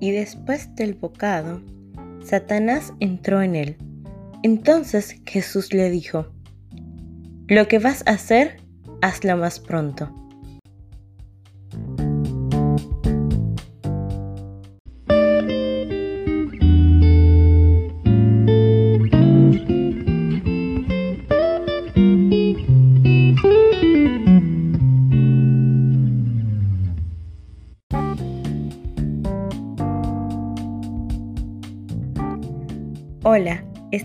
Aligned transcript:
Y 0.00 0.12
después 0.12 0.74
del 0.74 0.94
bocado, 0.94 1.62
Satanás 2.24 2.92
entró 3.00 3.42
en 3.42 3.54
él. 3.54 3.76
Entonces 4.42 5.20
Jesús 5.26 5.72
le 5.72 5.90
dijo, 5.90 6.32
Lo 7.46 7.68
que 7.68 7.78
vas 7.78 8.02
a 8.06 8.12
hacer, 8.12 8.62
hazlo 9.02 9.36
más 9.36 9.60
pronto. 9.60 10.19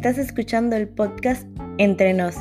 Estás 0.08 0.24
escuchando 0.24 0.76
el 0.76 0.88
podcast 0.88 1.48
Entre 1.80 2.14
Nos. 2.14 2.36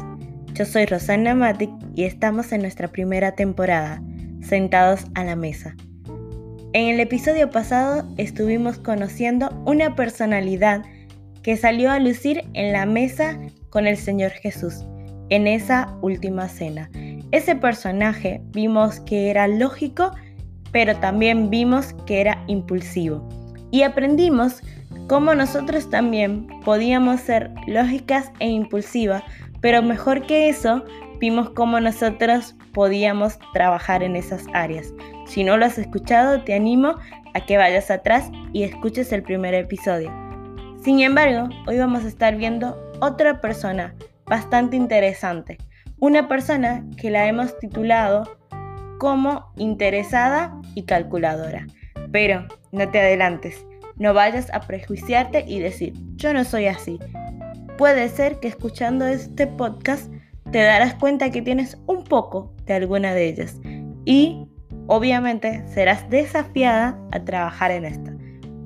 Yo 0.52 0.66
soy 0.66 0.84
Rosana 0.84 1.34
Matic 1.34 1.70
y 1.94 2.04
estamos 2.04 2.52
en 2.52 2.60
nuestra 2.60 2.88
primera 2.88 3.32
temporada, 3.32 4.02
sentados 4.42 5.06
a 5.14 5.24
la 5.24 5.34
mesa. 5.34 5.74
En 6.74 6.90
el 6.90 7.00
episodio 7.00 7.48
pasado 7.48 8.06
estuvimos 8.18 8.76
conociendo 8.76 9.48
una 9.64 9.96
personalidad 9.96 10.84
que 11.42 11.56
salió 11.56 11.90
a 11.90 12.00
lucir 12.00 12.44
en 12.52 12.74
la 12.74 12.84
mesa 12.84 13.38
con 13.70 13.86
el 13.86 13.96
Señor 13.96 14.32
Jesús, 14.32 14.84
en 15.30 15.46
esa 15.46 15.96
última 16.02 16.50
cena. 16.50 16.90
Ese 17.30 17.56
personaje 17.56 18.42
vimos 18.52 19.00
que 19.00 19.30
era 19.30 19.48
lógico, 19.48 20.10
pero 20.70 20.94
también 20.96 21.48
vimos 21.48 21.94
que 22.04 22.20
era 22.20 22.44
impulsivo. 22.46 23.26
Y 23.70 23.84
aprendimos 23.84 24.60
cómo 25.08 25.34
nosotros 25.34 25.90
también 25.90 26.46
podíamos 26.64 27.20
ser 27.20 27.50
lógicas 27.66 28.30
e 28.38 28.48
impulsivas, 28.48 29.22
pero 29.60 29.82
mejor 29.82 30.26
que 30.26 30.48
eso, 30.48 30.84
vimos 31.20 31.50
cómo 31.50 31.80
nosotros 31.80 32.54
podíamos 32.72 33.38
trabajar 33.52 34.02
en 34.02 34.16
esas 34.16 34.44
áreas. 34.52 34.92
Si 35.26 35.44
no 35.44 35.56
lo 35.56 35.66
has 35.66 35.78
escuchado, 35.78 36.42
te 36.42 36.54
animo 36.54 36.96
a 37.34 37.40
que 37.46 37.56
vayas 37.56 37.90
atrás 37.90 38.30
y 38.52 38.62
escuches 38.62 39.12
el 39.12 39.22
primer 39.22 39.54
episodio. 39.54 40.12
Sin 40.82 41.00
embargo, 41.00 41.48
hoy 41.66 41.78
vamos 41.78 42.04
a 42.04 42.08
estar 42.08 42.36
viendo 42.36 42.78
otra 43.00 43.40
persona 43.40 43.94
bastante 44.26 44.76
interesante. 44.76 45.58
Una 45.98 46.28
persona 46.28 46.84
que 46.98 47.10
la 47.10 47.26
hemos 47.26 47.58
titulado 47.58 48.36
como 48.98 49.52
interesada 49.56 50.54
y 50.74 50.82
calculadora. 50.84 51.66
Pero 52.12 52.46
no 52.70 52.88
te 52.90 53.00
adelantes, 53.00 53.64
no 53.96 54.14
vayas 54.14 54.52
a 54.52 54.60
prejuiciarte 54.60 55.44
y 55.46 55.60
decir, 55.60 55.94
yo 56.16 56.32
no 56.32 56.44
soy 56.44 56.66
así. 56.66 56.98
Puede 57.78 58.08
ser 58.08 58.40
que 58.40 58.48
escuchando 58.48 59.06
este 59.06 59.46
podcast 59.46 60.12
te 60.50 60.62
darás 60.62 60.94
cuenta 60.94 61.30
que 61.30 61.42
tienes 61.42 61.78
un 61.86 62.04
poco 62.04 62.54
de 62.66 62.74
alguna 62.74 63.14
de 63.14 63.28
ellas 63.28 63.60
y 64.04 64.46
obviamente 64.86 65.66
serás 65.68 66.08
desafiada 66.10 66.98
a 67.12 67.24
trabajar 67.24 67.70
en 67.70 67.84
esta. 67.84 68.14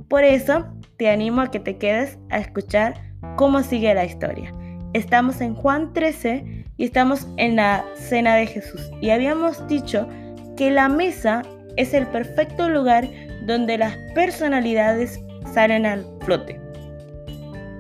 Por 0.09 0.25
eso 0.25 0.67
te 0.97 1.11
animo 1.11 1.42
a 1.42 1.51
que 1.51 1.61
te 1.61 1.77
quedes 1.77 2.19
a 2.31 2.39
escuchar 2.39 3.01
cómo 3.37 3.63
sigue 3.63 3.95
la 3.95 4.05
historia. 4.05 4.53
Estamos 4.92 5.41
en 5.41 5.55
Juan 5.55 5.92
13 5.92 6.65
y 6.77 6.85
estamos 6.85 7.29
en 7.37 7.57
la 7.57 7.85
cena 7.95 8.35
de 8.35 8.47
Jesús 8.47 8.91
y 9.01 9.11
habíamos 9.11 9.67
dicho 9.69 10.09
que 10.57 10.70
la 10.70 10.89
mesa 10.89 11.42
es 11.77 11.95
el 11.95 12.07
perfecto 12.07 12.69
lugar 12.69 13.09
donde 13.49 13.79
las 13.79 13.97
personalidades 14.15 15.19
salen 15.53 15.87
al 15.87 16.07
flote. 16.21 16.61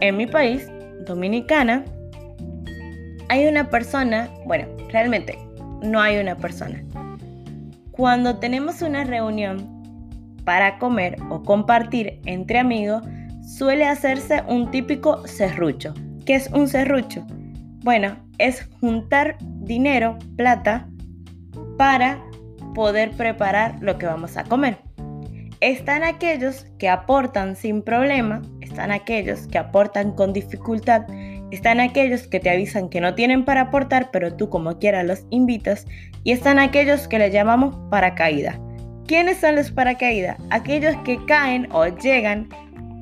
En 0.00 0.16
mi 0.16 0.26
país, 0.26 0.66
Dominicana, 1.06 1.84
hay 3.28 3.46
una 3.46 3.68
persona, 3.68 4.30
bueno, 4.46 4.66
realmente 4.90 5.38
no 5.82 6.00
hay 6.00 6.18
una 6.18 6.36
persona. 6.36 6.82
Cuando 7.90 8.38
tenemos 8.38 8.80
una 8.80 9.04
reunión 9.04 9.68
para 10.44 10.78
comer 10.78 11.16
o 11.28 11.42
compartir 11.42 12.18
entre 12.24 12.60
amigos, 12.60 13.02
suele 13.42 13.84
hacerse 13.84 14.42
un 14.48 14.70
típico 14.70 15.26
serrucho. 15.26 15.92
¿Qué 16.24 16.36
es 16.36 16.50
un 16.50 16.66
serrucho? 16.66 17.26
Bueno, 17.84 18.16
es 18.38 18.66
juntar 18.80 19.36
dinero, 19.40 20.16
plata, 20.36 20.88
para 21.76 22.22
poder 22.74 23.10
preparar 23.10 23.76
lo 23.82 23.98
que 23.98 24.06
vamos 24.06 24.38
a 24.38 24.44
comer. 24.44 24.87
Están 25.60 26.04
aquellos 26.04 26.66
que 26.78 26.88
aportan 26.88 27.56
sin 27.56 27.82
problema, 27.82 28.42
están 28.60 28.92
aquellos 28.92 29.48
que 29.48 29.58
aportan 29.58 30.12
con 30.12 30.32
dificultad, 30.32 31.02
están 31.50 31.80
aquellos 31.80 32.28
que 32.28 32.38
te 32.38 32.50
avisan 32.50 32.88
que 32.88 33.00
no 33.00 33.16
tienen 33.16 33.44
para 33.44 33.62
aportar, 33.62 34.10
pero 34.12 34.36
tú 34.36 34.48
como 34.50 34.78
quiera 34.78 35.02
los 35.02 35.26
invitas, 35.30 35.84
y 36.22 36.30
están 36.30 36.60
aquellos 36.60 37.08
que 37.08 37.18
le 37.18 37.32
llamamos 37.32 37.76
paracaídas. 37.90 38.60
¿Quiénes 39.08 39.38
son 39.38 39.56
los 39.56 39.72
paracaídas? 39.72 40.36
Aquellos 40.50 40.94
que 41.04 41.18
caen 41.26 41.66
o 41.72 41.86
llegan 41.86 42.48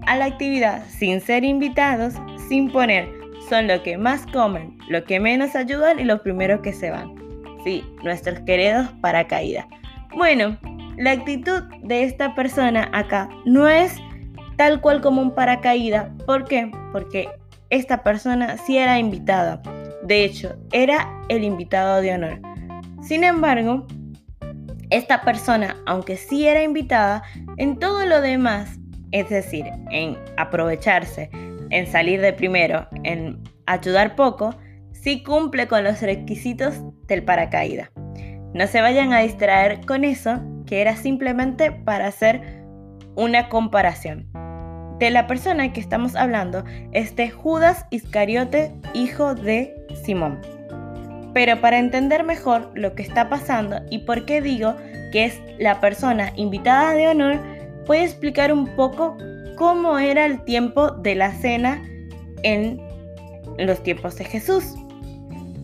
a 0.06 0.17
la 0.17 0.25
actividad 0.25 0.83
sin 0.88 1.21
ser 1.21 1.44
invitados, 1.44 2.15
sin 2.49 2.71
poner, 2.71 3.06
son 3.50 3.67
lo 3.67 3.83
que 3.83 3.99
más 3.99 4.25
comen, 4.28 4.78
lo 4.88 5.05
que 5.05 5.21
menos 5.21 5.55
ayudan 5.55 6.00
y 6.00 6.05
los 6.05 6.21
primeros 6.21 6.61
que 6.61 6.73
se 6.73 6.91
van. 6.91 7.15
Sí, 7.65 7.84
nuestros 8.03 8.41
queridos 8.41 8.88
paracaídas. 9.03 9.67
Bueno, 10.17 10.56
la 10.96 11.12
actitud 11.12 11.62
de 11.82 12.04
esta 12.04 12.34
persona 12.34 12.90
acá 12.92 13.28
no 13.44 13.68
es 13.68 13.94
tal 14.56 14.80
cual 14.80 15.00
como 15.00 15.22
un 15.22 15.34
paracaídas. 15.34 16.08
¿Por 16.24 16.44
qué? 16.44 16.70
Porque 16.92 17.28
esta 17.70 18.02
persona 18.02 18.56
sí 18.58 18.78
era 18.78 18.98
invitada. 18.98 19.60
De 20.02 20.24
hecho, 20.24 20.56
era 20.72 21.08
el 21.28 21.44
invitado 21.44 22.00
de 22.00 22.14
honor. 22.14 22.40
Sin 23.02 23.24
embargo, 23.24 23.86
esta 24.90 25.22
persona, 25.22 25.76
aunque 25.86 26.16
sí 26.16 26.46
era 26.46 26.62
invitada, 26.62 27.22
en 27.56 27.78
todo 27.78 28.06
lo 28.06 28.20
demás, 28.20 28.78
es 29.12 29.28
decir, 29.28 29.66
en 29.90 30.16
aprovecharse, 30.36 31.28
en 31.70 31.86
salir 31.86 32.20
de 32.20 32.32
primero, 32.32 32.86
en 33.02 33.42
ayudar 33.66 34.14
poco, 34.14 34.54
sí 34.92 35.22
cumple 35.22 35.66
con 35.66 35.84
los 35.84 36.00
requisitos 36.00 36.80
del 37.06 37.24
paracaídas. 37.24 37.90
No 38.54 38.66
se 38.66 38.80
vayan 38.80 39.12
a 39.12 39.20
distraer 39.20 39.84
con 39.84 40.04
eso, 40.04 40.40
que 40.66 40.81
era 40.81 40.97
simplemente 40.97 41.71
para 41.72 42.09
hacer 42.09 42.65
una 43.15 43.49
comparación. 43.49 44.27
De 44.99 45.10
la 45.10 45.27
persona 45.27 45.72
que 45.72 45.81
estamos 45.81 46.16
hablando 46.16 46.65
es 46.93 47.15
de 47.16 47.31
Judas 47.31 47.87
Iscariote, 47.91 48.72
hijo 48.94 49.34
de 49.34 49.75
Simón. 50.05 50.41
Pero 51.34 51.60
para 51.60 51.78
entender 51.78 52.25
mejor 52.25 52.71
lo 52.75 52.94
que 52.94 53.03
está 53.03 53.28
pasando 53.28 53.81
y 53.91 53.99
por 53.99 54.25
qué 54.25 54.41
digo 54.41 54.75
que 55.12 55.26
es 55.26 55.41
la 55.59 55.81
persona 55.81 56.32
invitada 56.37 56.94
de 56.94 57.09
honor, 57.09 57.41
voy 57.87 57.99
a 57.99 58.05
explicar 58.05 58.53
un 58.53 58.66
poco 58.75 59.19
cómo 59.56 59.99
era 59.99 60.25
el 60.25 60.43
tiempo 60.44 60.91
de 60.93 61.15
la 61.15 61.32
cena 61.32 61.82
en 62.43 62.81
los 63.59 63.82
tiempos 63.82 64.16
de 64.16 64.25
Jesús. 64.25 64.75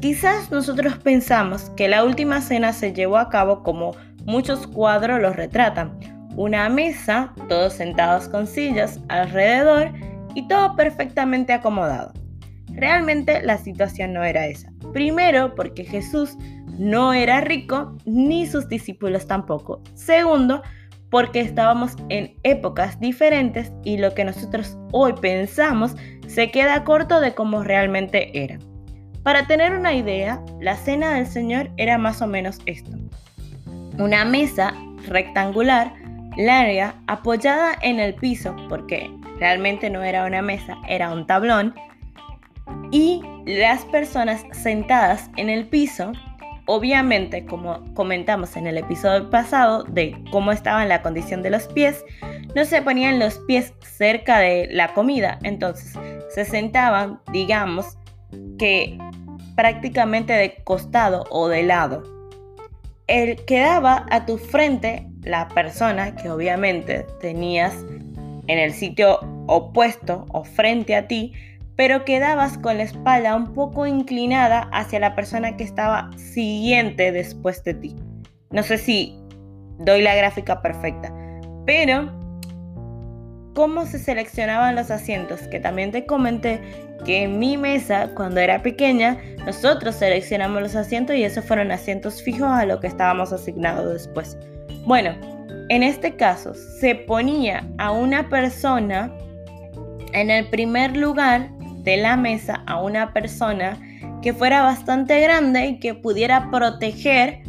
Quizás 0.01 0.51
nosotros 0.51 0.99
pensamos 0.99 1.71
que 1.77 1.89
la 1.89 2.05
última 2.05 2.41
cena 2.41 2.73
se 2.73 2.93
llevó 2.93 3.17
a 3.19 3.29
cabo 3.29 3.62
como 3.62 3.93
muchos 4.25 4.66
cuadros 4.66 5.21
lo 5.21 5.33
retratan. 5.33 5.99
Una 6.37 6.69
mesa, 6.69 7.33
todos 7.49 7.75
sentados 7.75 8.28
con 8.28 8.47
sillas 8.47 9.00
alrededor 9.09 9.93
y 10.34 10.49
todo 10.49 10.77
perfectamente 10.77 11.53
acomodado. 11.53 12.12
Realmente 12.69 13.43
la 13.43 13.59
situación 13.59 14.15
no 14.15 14.25
era 14.25 14.47
esa. 14.47 14.72
Primero, 14.93 15.55
porque 15.55 15.84
Jesús 15.84 16.37
no 16.78 17.12
era 17.12 17.41
rico, 17.43 17.97
ni 18.06 18.47
sus 18.47 18.69
discípulos 18.69 19.26
tampoco. 19.26 19.82
Segundo, 19.94 20.62
porque 21.11 21.41
estábamos 21.41 21.94
en 22.08 22.35
épocas 22.43 22.99
diferentes 22.99 23.70
y 23.85 23.99
lo 23.99 24.14
que 24.14 24.25
nosotros 24.25 24.79
hoy 24.93 25.12
pensamos 25.20 25.94
se 26.26 26.50
queda 26.50 26.85
corto 26.85 27.20
de 27.20 27.35
cómo 27.35 27.62
realmente 27.62 28.31
era. 28.43 28.58
Para 29.23 29.47
tener 29.47 29.75
una 29.75 29.94
idea, 29.94 30.43
la 30.61 30.75
cena 30.75 31.14
del 31.14 31.26
Señor 31.26 31.70
era 31.76 31.99
más 31.99 32.23
o 32.23 32.26
menos 32.26 32.61
esto. 32.64 32.91
Una 33.99 34.25
mesa 34.25 34.75
rectangular, 35.06 35.93
larga, 36.37 36.94
apoyada 37.06 37.77
en 37.83 38.00
el 38.00 38.15
piso, 38.15 38.56
porque 38.69 39.11
realmente 39.39 39.91
no 39.91 40.03
era 40.03 40.25
una 40.25 40.43
mesa, 40.43 40.77
era 40.89 41.11
un 41.12 41.27
tablón, 41.27 41.75
y 42.91 43.23
las 43.47 43.85
personas 43.87 44.44
sentadas 44.53 45.31
en 45.37 45.50
el 45.50 45.67
piso, 45.69 46.12
obviamente 46.67 47.44
como 47.44 47.83
comentamos 47.94 48.56
en 48.56 48.67
el 48.67 48.79
episodio 48.79 49.29
pasado 49.31 49.85
de 49.85 50.17
cómo 50.31 50.53
estaba 50.53 50.85
la 50.85 51.03
condición 51.03 51.43
de 51.43 51.50
los 51.50 51.67
pies, 51.69 52.05
no 52.55 52.65
se 52.65 52.83
ponían 52.83 53.19
los 53.19 53.38
pies 53.41 53.75
cerca 53.81 54.38
de 54.38 54.69
la 54.71 54.95
comida, 54.95 55.38
entonces 55.43 55.99
se 56.31 56.45
sentaban, 56.45 57.21
digamos, 57.33 57.99
que 58.59 58.99
prácticamente 59.56 60.33
de 60.33 60.62
costado 60.65 61.25
o 61.31 61.49
de 61.49 61.62
lado. 61.62 62.22
El 63.06 63.44
quedaba 63.44 64.06
a 64.10 64.26
tu 64.26 64.38
frente 64.38 65.06
la 65.22 65.49
persona 65.49 66.14
que 66.14 66.31
obviamente 66.31 67.06
tenías 67.20 67.75
en 68.46 68.58
el 68.58 68.72
sitio 68.72 69.20
opuesto 69.46 70.26
o 70.31 70.44
frente 70.44 70.94
a 70.94 71.06
ti, 71.08 71.32
pero 71.76 72.04
quedabas 72.04 72.58
con 72.58 72.76
la 72.76 72.84
espalda 72.84 73.34
un 73.34 73.52
poco 73.54 73.87
inclinada 73.87 74.69
hacia 74.72 75.00
la 75.00 75.14
persona 75.14 75.56
que 75.56 75.64
estaba 75.64 76.10
siguiente 76.16 77.12
después 77.12 77.62
de 77.64 77.75
ti. 77.75 77.96
No 78.50 78.62
sé 78.62 78.78
si 78.78 79.19
doy 79.78 80.02
la 80.02 80.14
gráfica 80.14 80.60
perfecta, 80.62 81.12
pero 81.66 82.22
cómo 83.54 83.87
se 83.87 83.99
seleccionaban 83.99 84.76
los 84.76 84.90
asientos, 84.90 85.40
que 85.49 85.60
también 85.60 85.90
te 85.90 86.06
comenté 86.06 86.60
que 87.04 87.25
en 87.25 87.38
mi 87.38 87.56
mesa, 87.56 88.10
cuando 88.14 88.40
era 88.40 88.62
pequeña, 88.62 89.19
nosotros 89.44 89.96
seleccionamos 89.96 90.62
los 90.62 90.76
asientos 90.76 91.16
y 91.16 91.25
esos 91.25 91.44
fueron 91.44 91.72
asientos 91.72 92.22
fijos 92.22 92.49
a 92.49 92.64
lo 92.64 92.81
que 92.81 92.87
estábamos 92.87 93.32
asignados 93.32 93.93
después. 93.93 94.37
Bueno, 94.87 95.14
en 95.69 95.82
este 95.82 96.16
caso 96.16 96.54
se 96.54 96.94
ponía 96.94 97.66
a 97.78 97.90
una 97.90 98.28
persona 98.28 99.12
en 100.12 100.31
el 100.31 100.49
primer 100.49 100.96
lugar 100.96 101.50
de 101.82 101.96
la 101.96 102.16
mesa, 102.16 102.62
a 102.66 102.81
una 102.81 103.12
persona 103.12 103.78
que 104.22 104.32
fuera 104.32 104.62
bastante 104.62 105.20
grande 105.20 105.66
y 105.66 105.78
que 105.81 105.94
pudiera 105.94 106.50
proteger 106.50 107.43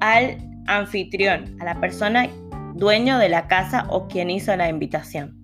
al 0.00 0.38
anfitrión, 0.66 1.56
a 1.60 1.64
la 1.64 1.80
persona 1.80 2.28
dueño 2.80 3.18
de 3.18 3.28
la 3.28 3.46
casa 3.46 3.86
o 3.88 4.08
quien 4.08 4.30
hizo 4.30 4.56
la 4.56 4.68
invitación. 4.68 5.40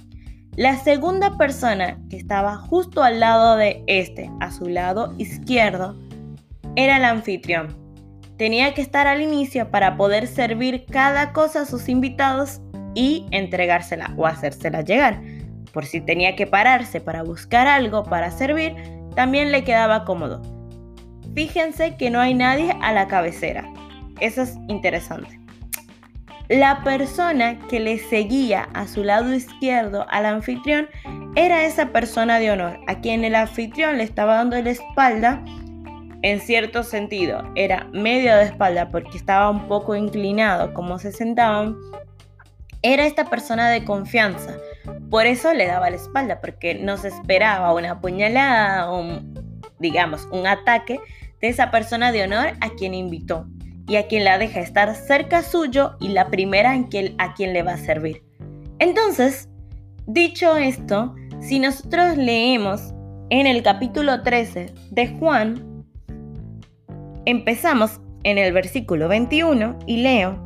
La 0.56 0.76
segunda 0.76 1.36
persona 1.36 1.98
que 2.08 2.16
estaba 2.16 2.56
justo 2.56 3.02
al 3.02 3.20
lado 3.20 3.56
de 3.56 3.84
este, 3.86 4.30
a 4.40 4.50
su 4.50 4.68
lado 4.68 5.14
izquierdo, 5.18 5.94
era 6.76 6.96
el 6.96 7.04
anfitrión. 7.04 7.76
Tenía 8.38 8.74
que 8.74 8.80
estar 8.80 9.06
al 9.06 9.20
inicio 9.20 9.70
para 9.70 9.96
poder 9.96 10.26
servir 10.26 10.86
cada 10.86 11.32
cosa 11.32 11.60
a 11.60 11.66
sus 11.66 11.88
invitados 11.88 12.60
y 12.94 13.26
entregársela 13.30 14.14
o 14.16 14.26
hacérsela 14.26 14.80
llegar. 14.80 15.20
Por 15.72 15.84
si 15.84 16.00
tenía 16.00 16.36
que 16.36 16.46
pararse 16.46 17.02
para 17.02 17.22
buscar 17.22 17.66
algo 17.66 18.02
para 18.02 18.30
servir, 18.30 18.74
también 19.14 19.52
le 19.52 19.62
quedaba 19.62 20.06
cómodo. 20.06 20.40
Fíjense 21.34 21.96
que 21.98 22.08
no 22.08 22.18
hay 22.18 22.32
nadie 22.32 22.74
a 22.80 22.92
la 22.92 23.08
cabecera. 23.08 23.70
Eso 24.20 24.40
es 24.40 24.56
interesante. 24.68 25.45
La 26.48 26.84
persona 26.84 27.58
que 27.68 27.80
le 27.80 27.98
seguía 27.98 28.68
a 28.72 28.86
su 28.86 29.02
lado 29.02 29.34
izquierdo 29.34 30.06
al 30.08 30.26
anfitrión 30.26 30.88
era 31.34 31.64
esa 31.64 31.86
persona 31.86 32.38
de 32.38 32.52
honor, 32.52 32.78
a 32.86 33.00
quien 33.00 33.24
el 33.24 33.34
anfitrión 33.34 33.98
le 33.98 34.04
estaba 34.04 34.36
dando 34.36 34.62
la 34.62 34.70
espalda 34.70 35.42
en 36.22 36.38
cierto 36.38 36.84
sentido. 36.84 37.42
Era 37.56 37.88
medio 37.92 38.36
de 38.36 38.44
espalda 38.44 38.90
porque 38.90 39.18
estaba 39.18 39.50
un 39.50 39.66
poco 39.66 39.96
inclinado 39.96 40.72
como 40.72 41.00
se 41.00 41.10
sentaban. 41.10 41.76
Era 42.82 43.06
esta 43.06 43.24
persona 43.24 43.68
de 43.68 43.84
confianza. 43.84 44.56
Por 45.10 45.26
eso 45.26 45.52
le 45.52 45.66
daba 45.66 45.90
la 45.90 45.96
espalda, 45.96 46.40
porque 46.40 46.76
no 46.76 46.96
se 46.96 47.08
esperaba 47.08 47.74
una 47.74 48.00
puñalada 48.00 48.92
o, 48.92 49.04
digamos, 49.80 50.28
un 50.30 50.46
ataque 50.46 51.00
de 51.40 51.48
esa 51.48 51.72
persona 51.72 52.12
de 52.12 52.22
honor 52.22 52.52
a 52.60 52.70
quien 52.70 52.94
invitó 52.94 53.48
y 53.88 53.96
a 53.96 54.06
quien 54.06 54.24
la 54.24 54.38
deja 54.38 54.60
estar 54.60 54.94
cerca 54.94 55.42
suyo 55.42 55.96
y 56.00 56.08
la 56.08 56.28
primera 56.28 56.74
en 56.74 56.84
quien, 56.84 57.14
a 57.18 57.34
quien 57.34 57.52
le 57.52 57.62
va 57.62 57.72
a 57.72 57.78
servir. 57.78 58.22
Entonces, 58.78 59.48
dicho 60.06 60.56
esto, 60.56 61.14
si 61.40 61.58
nosotros 61.58 62.16
leemos 62.16 62.94
en 63.30 63.46
el 63.46 63.62
capítulo 63.62 64.22
13 64.22 64.72
de 64.90 65.08
Juan, 65.18 65.84
empezamos 67.24 68.00
en 68.24 68.38
el 68.38 68.52
versículo 68.52 69.08
21 69.08 69.78
y 69.86 69.98
leo, 69.98 70.38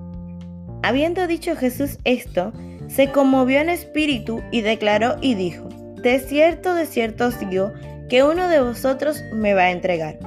habiendo 0.82 1.26
dicho 1.26 1.56
Jesús 1.56 1.98
esto, 2.04 2.52
se 2.88 3.10
conmovió 3.10 3.60
en 3.60 3.68
espíritu 3.68 4.42
y 4.50 4.62
declaró 4.62 5.16
y 5.20 5.34
dijo, 5.34 5.68
de 6.02 6.18
cierto, 6.18 6.74
de 6.74 6.86
cierto 6.86 7.26
os 7.26 7.38
digo, 7.38 7.72
que 8.08 8.24
uno 8.24 8.48
de 8.48 8.60
vosotros 8.60 9.22
me 9.32 9.54
va 9.54 9.62
a 9.62 9.70
entregar. 9.70 10.18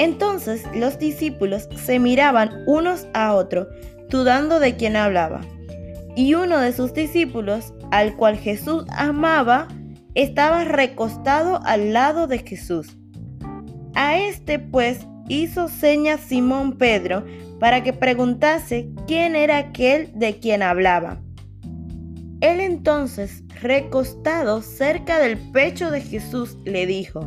Entonces 0.00 0.64
los 0.74 0.98
discípulos 0.98 1.68
se 1.76 1.98
miraban 1.98 2.64
unos 2.66 3.06
a 3.12 3.34
otros, 3.34 3.68
dudando 4.08 4.58
de 4.58 4.74
quién 4.74 4.96
hablaba. 4.96 5.42
Y 6.16 6.32
uno 6.32 6.58
de 6.58 6.72
sus 6.72 6.94
discípulos, 6.94 7.74
al 7.90 8.16
cual 8.16 8.38
Jesús 8.38 8.86
amaba, 8.96 9.68
estaba 10.14 10.64
recostado 10.64 11.60
al 11.64 11.92
lado 11.92 12.26
de 12.28 12.38
Jesús. 12.38 12.96
A 13.94 14.16
este 14.16 14.58
pues 14.58 15.06
hizo 15.28 15.68
señas 15.68 16.20
Simón 16.20 16.78
Pedro 16.78 17.26
para 17.58 17.82
que 17.82 17.92
preguntase 17.92 18.88
quién 19.06 19.36
era 19.36 19.58
aquel 19.58 20.18
de 20.18 20.38
quien 20.38 20.62
hablaba. 20.62 21.20
Él 22.40 22.60
entonces, 22.60 23.44
recostado 23.60 24.62
cerca 24.62 25.18
del 25.18 25.36
pecho 25.52 25.90
de 25.90 26.00
Jesús, 26.00 26.56
le 26.64 26.86
dijo, 26.86 27.20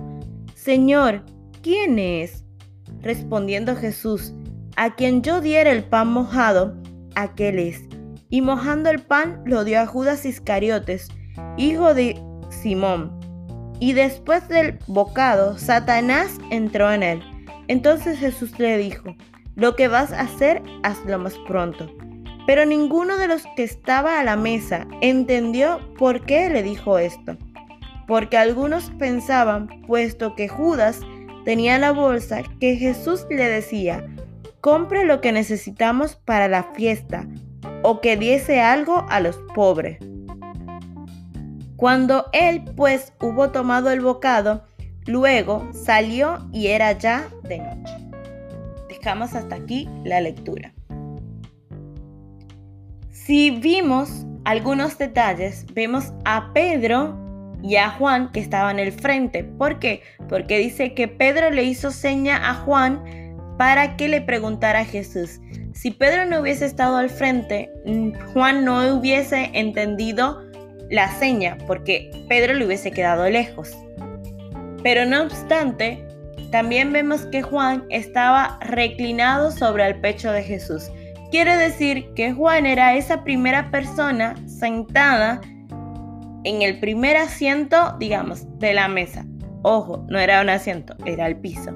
Señor, 0.56 1.24
¿quién 1.62 2.00
es? 2.00 2.43
Respondiendo 3.04 3.76
Jesús, 3.76 4.34
a 4.76 4.96
quien 4.96 5.22
yo 5.22 5.42
diera 5.42 5.72
el 5.72 5.84
pan 5.84 6.08
mojado, 6.08 6.76
aquel 7.16 7.60
es. 7.60 7.84
Y 8.30 8.42
mojando 8.42 8.90
el 8.90 9.00
pan 9.00 9.44
lo 9.46 9.64
dio 9.64 9.82
a 9.82 9.86
Judas 9.86 10.26
Iscariotes, 10.26 11.10
hijo 11.58 11.94
de 11.94 12.20
Simón. 12.50 13.20
Y 13.80 13.94
después 13.94 14.48
del 14.48 14.80
bocado, 14.88 15.58
Satanás 15.58 16.40
entró 16.50 16.92
en 16.92 17.04
él. 17.04 17.22
Entonces 17.68 18.18
Jesús 18.18 18.58
le 18.58 18.78
dijo, 18.78 19.16
lo 19.56 19.76
que 19.76 19.88
vas 19.88 20.12
a 20.12 20.22
hacer, 20.22 20.64
hazlo 20.84 21.20
más 21.20 21.36
pronto. 21.48 21.94
Pero 22.48 22.66
ninguno 22.66 23.18
de 23.18 23.28
los 23.28 23.44
que 23.56 23.64
estaba 23.64 24.20
a 24.20 24.24
la 24.24 24.36
mesa 24.36 24.88
entendió 25.02 25.80
por 25.98 26.26
qué 26.26 26.50
le 26.50 26.64
dijo 26.64 26.98
esto. 26.98 27.38
Porque 28.08 28.38
algunos 28.38 28.90
pensaban, 28.98 29.68
puesto 29.88 30.36
que 30.36 30.48
Judas 30.48 31.00
tenía 31.46 31.78
la 31.78 31.92
bolsa 31.92 32.44
que 32.60 32.76
Jesús 32.76 33.26
le 33.30 33.46
decía, 33.46 34.06
compre 34.62 35.06
lo 35.06 35.22
que 35.22 35.32
necesitamos 35.32 36.16
para 36.16 36.48
la 36.48 36.64
fiesta 36.74 37.28
o 37.82 38.02
que 38.02 38.18
diese 38.18 38.62
algo 38.62 39.06
a 39.10 39.20
los 39.20 39.38
pobres. 39.54 39.98
Cuando 41.76 42.28
él 42.32 42.64
pues 42.76 43.14
hubo 43.22 43.52
tomado 43.52 43.92
el 43.92 44.02
bocado, 44.02 44.64
luego 45.06 45.70
salió 45.74 46.38
y 46.54 46.68
era 46.68 46.94
ya 46.94 47.28
de 47.44 47.60
noche. 47.60 47.94
Dejamos 48.88 49.34
hasta 49.36 49.56
aquí 49.56 49.90
la 50.06 50.22
lectura. 50.22 50.74
Si 53.12 53.52
vimos 53.52 54.26
algunos 54.46 54.98
detalles, 54.98 55.66
vemos 55.74 56.14
a 56.26 56.52
Pedro 56.54 57.23
y 57.64 57.78
a 57.78 57.90
Juan 57.90 58.32
que 58.32 58.42
estaba 58.42 58.70
en 58.70 58.80
el 58.80 58.92
frente. 58.92 59.44
¿Por 59.44 59.80
qué? 59.80 60.02
Porque 60.28 60.60
dice 60.60 60.94
que 60.94 61.08
Pedro 61.08 61.50
le 61.50 61.64
hizo 61.64 61.90
seña 61.92 62.50
a 62.50 62.54
Juan 62.56 63.02
para 63.58 63.96
que 63.96 64.10
le 64.10 64.22
preguntara 64.22 64.82
a 64.82 64.86
Jesús. 64.86 65.40
Si 65.74 65.90
Pedro 65.92 66.26
no 66.26 66.42
hubiese 66.42 66.66
estado 66.66 66.98
al 66.98 67.10
frente, 67.10 67.72
mm, 67.86 68.12
Juan 68.34 68.66
no 68.66 68.96
hubiese 68.96 69.50
entendido 69.54 70.44
la 70.90 71.10
seña 71.18 71.58
porque 71.66 72.12
Pedro 72.28 72.54
le 72.54 72.66
hubiese 72.66 72.92
quedado 72.92 73.28
lejos. 73.30 73.72
Pero 74.84 75.06
no 75.06 75.24
obstante, 75.24 76.06
también 76.52 76.92
vemos 76.92 77.26
que 77.28 77.42
Juan 77.42 77.86
estaba 77.90 78.60
reclinado 78.62 79.50
sobre 79.52 79.88
el 79.88 80.00
pecho 80.02 80.32
de 80.32 80.44
Jesús. 80.44 80.92
Quiere 81.32 81.58
decir 81.58 82.14
que 82.14 82.34
Juan 82.34 82.66
era 82.66 82.96
esa 82.96 83.24
primera 83.24 83.72
persona 83.72 84.36
sentada 84.46 85.42
en 86.44 86.62
el 86.62 86.80
primer 86.80 87.18
asiento, 87.18 87.96
digamos, 88.00 88.46
de 88.60 88.74
la 88.74 88.88
mesa. 88.88 89.26
Ojo, 89.64 90.06
no 90.10 90.20
era 90.20 90.42
un 90.42 90.50
asiento, 90.50 90.96
era 91.06 91.28
el 91.28 91.38
piso. 91.38 91.72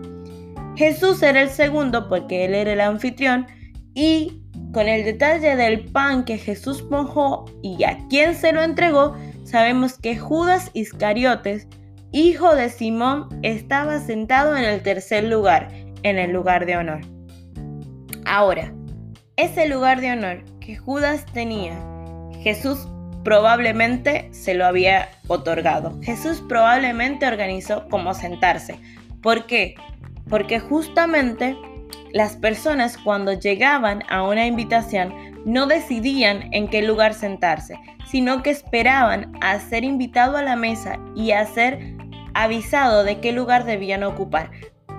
Jesús 0.76 1.24
era 1.24 1.42
el 1.42 1.50
segundo 1.50 2.08
porque 2.08 2.46
él 2.46 2.54
era 2.54 2.74
el 2.74 2.82
anfitrión 2.82 3.48
y 3.94 4.44
con 4.74 4.88
el 4.88 5.04
detalle 5.04 5.56
del 5.56 5.86
pan 5.86 6.24
que 6.24 6.38
Jesús 6.38 6.86
mojó 6.92 7.46
y 7.64 7.84
a 7.84 7.98
quien 8.10 8.36
se 8.36 8.52
lo 8.52 8.62
entregó, 8.62 9.16
sabemos 9.44 9.98
que 9.98 10.18
Judas 10.18 10.70
Iscariotes, 10.74 11.68
hijo 12.12 12.56
de 12.56 12.70
Simón, 12.70 13.28
estaba 13.42 14.00
sentado 14.00 14.56
en 14.56 14.66
el 14.66 14.84
tercer 14.84 15.24
lugar, 15.24 15.70
en 16.04 16.20
el 16.20 16.32
lugar 16.32 16.66
de 16.66 16.78
honor. 16.78 17.02
Ahora, 18.26 18.74
ese 19.38 19.68
lugar 19.68 20.02
de 20.02 20.12
honor 20.12 20.44
que 20.60 20.78
Judas 20.78 21.26
tenía, 21.34 21.80
Jesús 22.42 22.88
probablemente 23.28 24.30
se 24.32 24.54
lo 24.54 24.66
había 24.66 25.10
otorgado. 25.28 26.00
Jesús 26.02 26.42
probablemente 26.48 27.28
organizó 27.28 27.86
cómo 27.90 28.14
sentarse. 28.14 28.80
¿Por 29.22 29.48
qué? 29.48 29.76
Porque 30.30 30.62
justamente 30.62 31.58
las 32.14 32.38
personas 32.38 32.98
cuando 32.98 33.34
llegaban 33.34 34.02
a 34.08 34.24
una 34.24 34.48
invitación 34.48 35.14
no 35.46 35.66
decidían 35.66 36.48
en 36.54 36.70
qué 36.70 36.82
lugar 36.82 37.14
sentarse, 37.14 37.78
sino 38.10 38.44
que 38.44 38.52
esperaban 38.52 39.34
a 39.42 39.60
ser 39.60 39.84
invitado 39.84 40.38
a 40.38 40.42
la 40.42 40.56
mesa 40.56 40.98
y 41.14 41.32
a 41.32 41.46
ser 41.48 41.98
avisado 42.34 43.04
de 43.04 43.20
qué 43.20 43.34
lugar 43.34 43.66
debían 43.66 44.04
ocupar. 44.04 44.52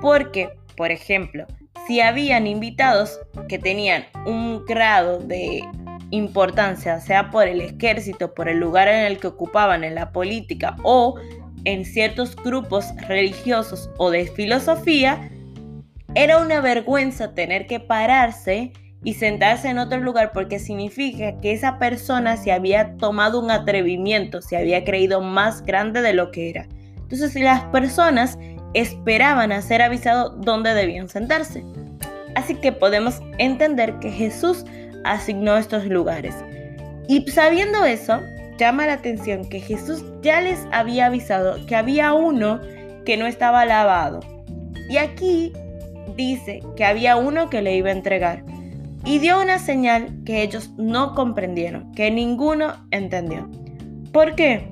Porque, 0.03 0.51
por 0.77 0.91
ejemplo, 0.91 1.47
si 1.87 2.03
habían 2.03 2.47
invitados 2.47 3.19
que 3.49 3.59
tenían 3.59 4.05
un 4.27 4.67
grado 4.67 5.19
de 5.19 5.63
importancia, 6.11 7.01
sea 7.01 7.31
por 7.31 7.47
el 7.47 7.61
ejército, 7.61 8.35
por 8.35 8.49
el 8.49 8.59
lugar 8.59 8.89
en 8.89 9.05
el 9.07 9.19
que 9.19 9.27
ocupaban 9.27 9.85
en 9.85 9.95
la 9.95 10.13
política 10.13 10.77
o 10.83 11.17
en 11.65 11.85
ciertos 11.85 12.35
grupos 12.37 12.87
religiosos 13.09 13.91
o 13.99 14.11
de 14.11 14.27
filosofía, 14.27 15.31
era 16.15 16.39
una 16.39 16.61
vergüenza 16.61 17.35
tener 17.35 17.67
que 17.67 17.81
pararse 17.81 18.73
y 19.05 19.15
sentarse 19.15 19.69
en 19.69 19.79
otro 19.79 20.01
lugar 20.01 20.33
porque 20.33 20.59
significa 20.59 21.39
que 21.41 21.53
esa 21.53 21.79
persona 21.79 22.37
se 22.37 22.53
había 22.53 22.97
tomado 22.97 23.41
un 23.41 23.51
atrevimiento, 23.51 24.43
se 24.43 24.57
había 24.57 24.85
creído 24.85 25.21
más 25.21 25.63
grande 25.63 26.01
de 26.01 26.15
lo 26.15 26.31
que 26.31 26.51
era. 26.51 26.67
Entonces 26.97 27.35
las 27.37 27.63
personas 27.65 28.39
esperaban 28.75 29.53
a 29.53 29.63
ser 29.63 29.83
avisados 29.83 30.33
dónde 30.41 30.75
debían 30.75 31.09
sentarse. 31.09 31.65
Así 32.35 32.55
que 32.55 32.73
podemos 32.73 33.21
entender 33.39 33.99
que 33.99 34.11
Jesús 34.11 34.65
asignó 35.05 35.57
estos 35.57 35.87
lugares. 35.87 36.35
Y 37.09 37.29
sabiendo 37.31 37.85
eso, 37.85 38.21
llama 38.59 38.87
la 38.87 38.95
atención 38.95 39.49
que 39.49 39.61
Jesús 39.61 40.05
ya 40.21 40.41
les 40.41 40.67
había 40.73 41.07
avisado 41.07 41.65
que 41.67 41.77
había 41.77 42.13
uno 42.13 42.61
que 43.07 43.17
no 43.17 43.27
estaba 43.27 43.65
lavado. 43.65 44.21
Y 44.91 44.99
aquí 44.99 45.53
dice 46.17 46.61
que 46.77 46.85
había 46.85 47.17
uno 47.17 47.49
que 47.49 47.63
le 47.63 47.77
iba 47.77 47.89
a 47.89 47.93
entregar. 47.93 48.45
Y 49.05 49.21
dio 49.21 49.41
una 49.41 49.59
señal 49.59 50.09
que 50.27 50.43
ellos 50.43 50.71
no 50.77 51.15
comprendieron, 51.15 51.93
que 51.93 52.11
ninguno 52.11 52.75
entendió. 52.91 53.49
¿Por 54.13 54.35
qué? 54.35 54.69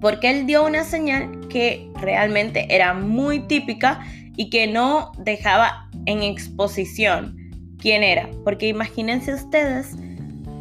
Porque 0.00 0.30
él 0.30 0.46
dio 0.46 0.64
una 0.64 0.84
señal 0.84 1.48
que 1.48 1.90
realmente 2.00 2.66
era 2.74 2.94
muy 2.94 3.40
típica 3.40 4.00
y 4.36 4.48
que 4.48 4.66
no 4.66 5.12
dejaba 5.18 5.88
en 6.06 6.22
exposición 6.22 7.36
quién 7.82 8.02
era. 8.02 8.30
Porque 8.44 8.68
imagínense 8.68 9.34
ustedes 9.34 9.96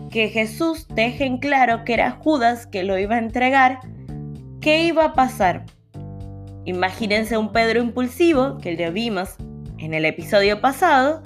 que 0.09 0.27
Jesús 0.27 0.87
deje 0.89 1.25
en 1.25 1.37
claro 1.37 1.85
que 1.85 1.93
era 1.93 2.11
Judas 2.11 2.67
que 2.67 2.83
lo 2.83 2.97
iba 2.97 3.15
a 3.15 3.19
entregar. 3.19 3.79
¿Qué 4.59 4.83
iba 4.83 5.05
a 5.05 5.13
pasar? 5.13 5.65
Imagínense 6.65 7.37
un 7.37 7.51
Pedro 7.51 7.81
impulsivo, 7.81 8.57
que 8.57 8.73
le 8.73 8.89
vimos 8.91 9.35
en 9.77 9.93
el 9.93 10.05
episodio 10.05 10.61
pasado, 10.61 11.23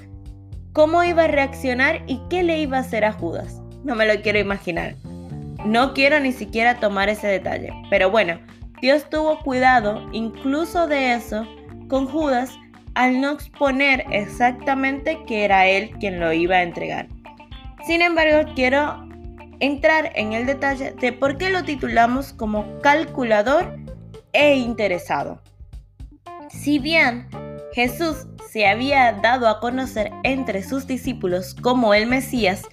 cómo 0.73 1.03
iba 1.03 1.23
a 1.23 1.27
reaccionar 1.27 2.03
y 2.07 2.21
qué 2.29 2.43
le 2.43 2.59
iba 2.59 2.77
a 2.77 2.81
hacer 2.81 3.03
a 3.03 3.13
Judas. 3.13 3.61
No 3.83 3.95
me 3.95 4.05
lo 4.05 4.21
quiero 4.21 4.39
imaginar. 4.39 4.95
No 5.65 5.93
quiero 5.93 6.19
ni 6.19 6.31
siquiera 6.31 6.79
tomar 6.79 7.09
ese 7.09 7.27
detalle. 7.27 7.73
Pero 7.89 8.11
bueno, 8.11 8.39
Dios 8.81 9.09
tuvo 9.09 9.39
cuidado 9.39 10.07
incluso 10.11 10.87
de 10.87 11.13
eso 11.13 11.47
con 11.87 12.05
Judas 12.07 12.51
al 12.95 13.21
no 13.21 13.31
exponer 13.31 14.05
exactamente 14.11 15.19
que 15.27 15.45
era 15.45 15.67
él 15.67 15.91
quien 15.99 16.19
lo 16.19 16.33
iba 16.33 16.55
a 16.55 16.63
entregar. 16.63 17.07
Sin 17.85 18.01
embargo, 18.01 18.51
quiero 18.55 19.05
entrar 19.59 20.11
en 20.15 20.33
el 20.33 20.45
detalle 20.45 20.93
de 20.93 21.13
por 21.13 21.37
qué 21.37 21.49
lo 21.49 21.63
titulamos 21.63 22.33
como 22.33 22.79
calculador 22.79 23.77
e 24.33 24.55
interesado. 24.55 25.41
Si 26.49 26.79
bien 26.79 27.27
Jesús 27.73 28.27
se 28.49 28.67
había 28.67 29.11
dado 29.21 29.47
a 29.47 29.59
conocer 29.59 30.11
entre 30.23 30.63
sus 30.63 30.87
discípulos 30.87 31.55
como 31.61 31.93
el 31.93 32.07
Mesías, 32.07 32.63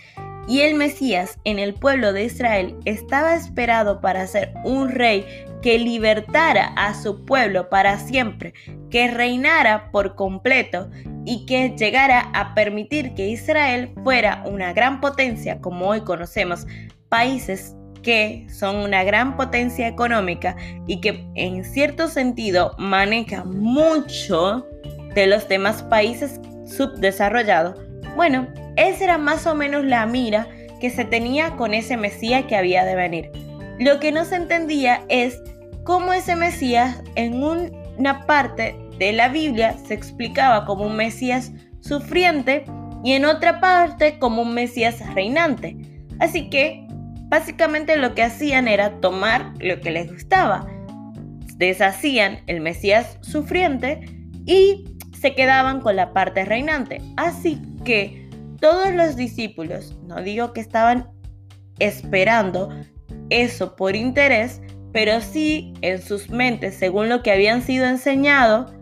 y 0.49 0.61
el 0.61 0.75
Mesías 0.75 1.38
en 1.44 1.58
el 1.58 1.75
pueblo 1.75 2.12
de 2.12 2.25
Israel 2.25 2.76
estaba 2.84 3.34
esperado 3.34 4.00
para 4.00 4.26
ser 4.26 4.52
un 4.64 4.90
rey 4.90 5.25
que 5.62 5.78
libertara 5.78 6.72
a 6.76 6.94
su 6.94 7.25
pueblo 7.25 7.68
para 7.68 7.99
siempre, 7.99 8.52
que 8.90 9.08
reinara 9.08 9.90
por 9.92 10.16
completo 10.16 10.90
y 11.25 11.46
que 11.46 11.70
llegara 11.76 12.30
a 12.34 12.54
permitir 12.54 13.14
que 13.14 13.28
Israel 13.28 13.92
fuera 14.02 14.42
una 14.44 14.72
gran 14.72 15.00
potencia 15.00 15.61
como 15.61 15.88
hoy 15.88 16.00
conocemos, 16.00 16.66
países 17.08 17.76
que 18.02 18.46
son 18.50 18.76
una 18.76 19.04
gran 19.04 19.37
potencia 19.37 19.87
económica 19.87 20.56
y 20.88 21.00
que 21.00 21.25
en 21.37 21.64
cierto 21.64 22.08
sentido 22.08 22.75
maneja 22.78 23.44
mucho 23.44 24.66
de 25.14 25.26
los 25.28 25.49
demás 25.49 25.84
países 25.84 26.40
subdesarrollados. 26.66 27.80
Bueno, 28.16 28.49
esa 28.76 29.05
era 29.05 29.19
más 29.19 29.47
o 29.47 29.55
menos 29.55 29.85
la 29.85 30.07
mira 30.07 30.49
que 30.81 30.91
se 30.91 31.05
tenía 31.05 31.57
con 31.57 31.75
ese 31.75 31.97
Mesías 31.97 32.45
que 32.47 32.57
había 32.57 32.85
de 32.85 32.97
venir. 32.97 33.31
Lo 33.79 34.00
que 34.00 34.12
no 34.12 34.25
se 34.25 34.37
entendía 34.37 35.02
es 35.09 35.41
cómo 35.85 36.12
ese 36.12 36.37
Mesías 36.37 37.02
en 37.14 37.43
una 37.43 38.26
parte 38.26 38.76
de 38.99 39.12
la 39.12 39.29
Biblia 39.29 39.76
se 39.87 39.95
explicaba 39.95 40.64
como 40.64 40.87
un 40.87 40.97
Mesías 40.97 41.52
sufriente 41.81 42.64
y 43.05 43.12
en 43.12 43.25
otra 43.25 43.61
parte 43.61 44.19
como 44.19 44.43
un 44.43 44.55
Mesías 44.55 44.99
reinante. 45.14 45.76
Así 46.21 46.49
que 46.50 46.87
básicamente 47.29 47.97
lo 47.97 48.14
que 48.14 48.23
hacían 48.23 48.69
era 48.69 49.00
tomar 49.00 49.52
lo 49.59 49.81
que 49.81 49.91
les 49.91 50.11
gustaba. 50.11 50.67
Deshacían 51.57 52.41
el 52.47 52.61
Mesías 52.61 53.19
sufriente 53.21 54.00
y 54.47 54.85
se 55.21 55.35
quedaban 55.35 55.81
con 55.81 55.97
la 55.97 56.12
parte 56.12 56.45
reinante. 56.45 57.00
Así 57.17 57.61
que 57.85 58.22
todos 58.62 58.95
los 58.95 59.16
discípulos, 59.16 59.99
no 60.07 60.23
digo 60.23 60.52
que 60.52 60.61
estaban 60.61 61.11
esperando 61.81 62.71
eso 63.28 63.75
por 63.75 63.97
interés, 63.97 64.61
pero 64.92 65.21
sí 65.21 65.75
en 65.83 66.00
sus 66.00 66.31
mentes, 66.31 66.76
según 66.76 67.09
lo 67.09 67.25
que 67.25 67.33
habían 67.33 67.62
sido 67.62 67.87
enseñados 67.87 68.73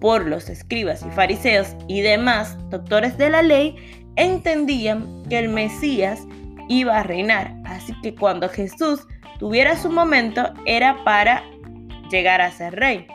por 0.00 0.26
los 0.26 0.48
escribas 0.48 1.04
y 1.06 1.10
fariseos 1.10 1.68
y 1.86 2.00
demás 2.00 2.56
doctores 2.70 3.18
de 3.18 3.28
la 3.28 3.42
ley, 3.42 3.76
entendían 4.16 5.22
que 5.28 5.38
el 5.38 5.50
Mesías 5.50 6.22
iba 6.70 6.98
a 6.98 7.02
reinar. 7.02 7.54
Así 7.66 7.92
que 8.00 8.14
cuando 8.14 8.48
Jesús 8.48 9.06
tuviera 9.38 9.76
su 9.76 9.90
momento 9.90 10.50
era 10.64 11.04
para 11.04 11.44
llegar 12.10 12.40
a 12.40 12.50
ser 12.50 12.74
rey. 12.74 13.06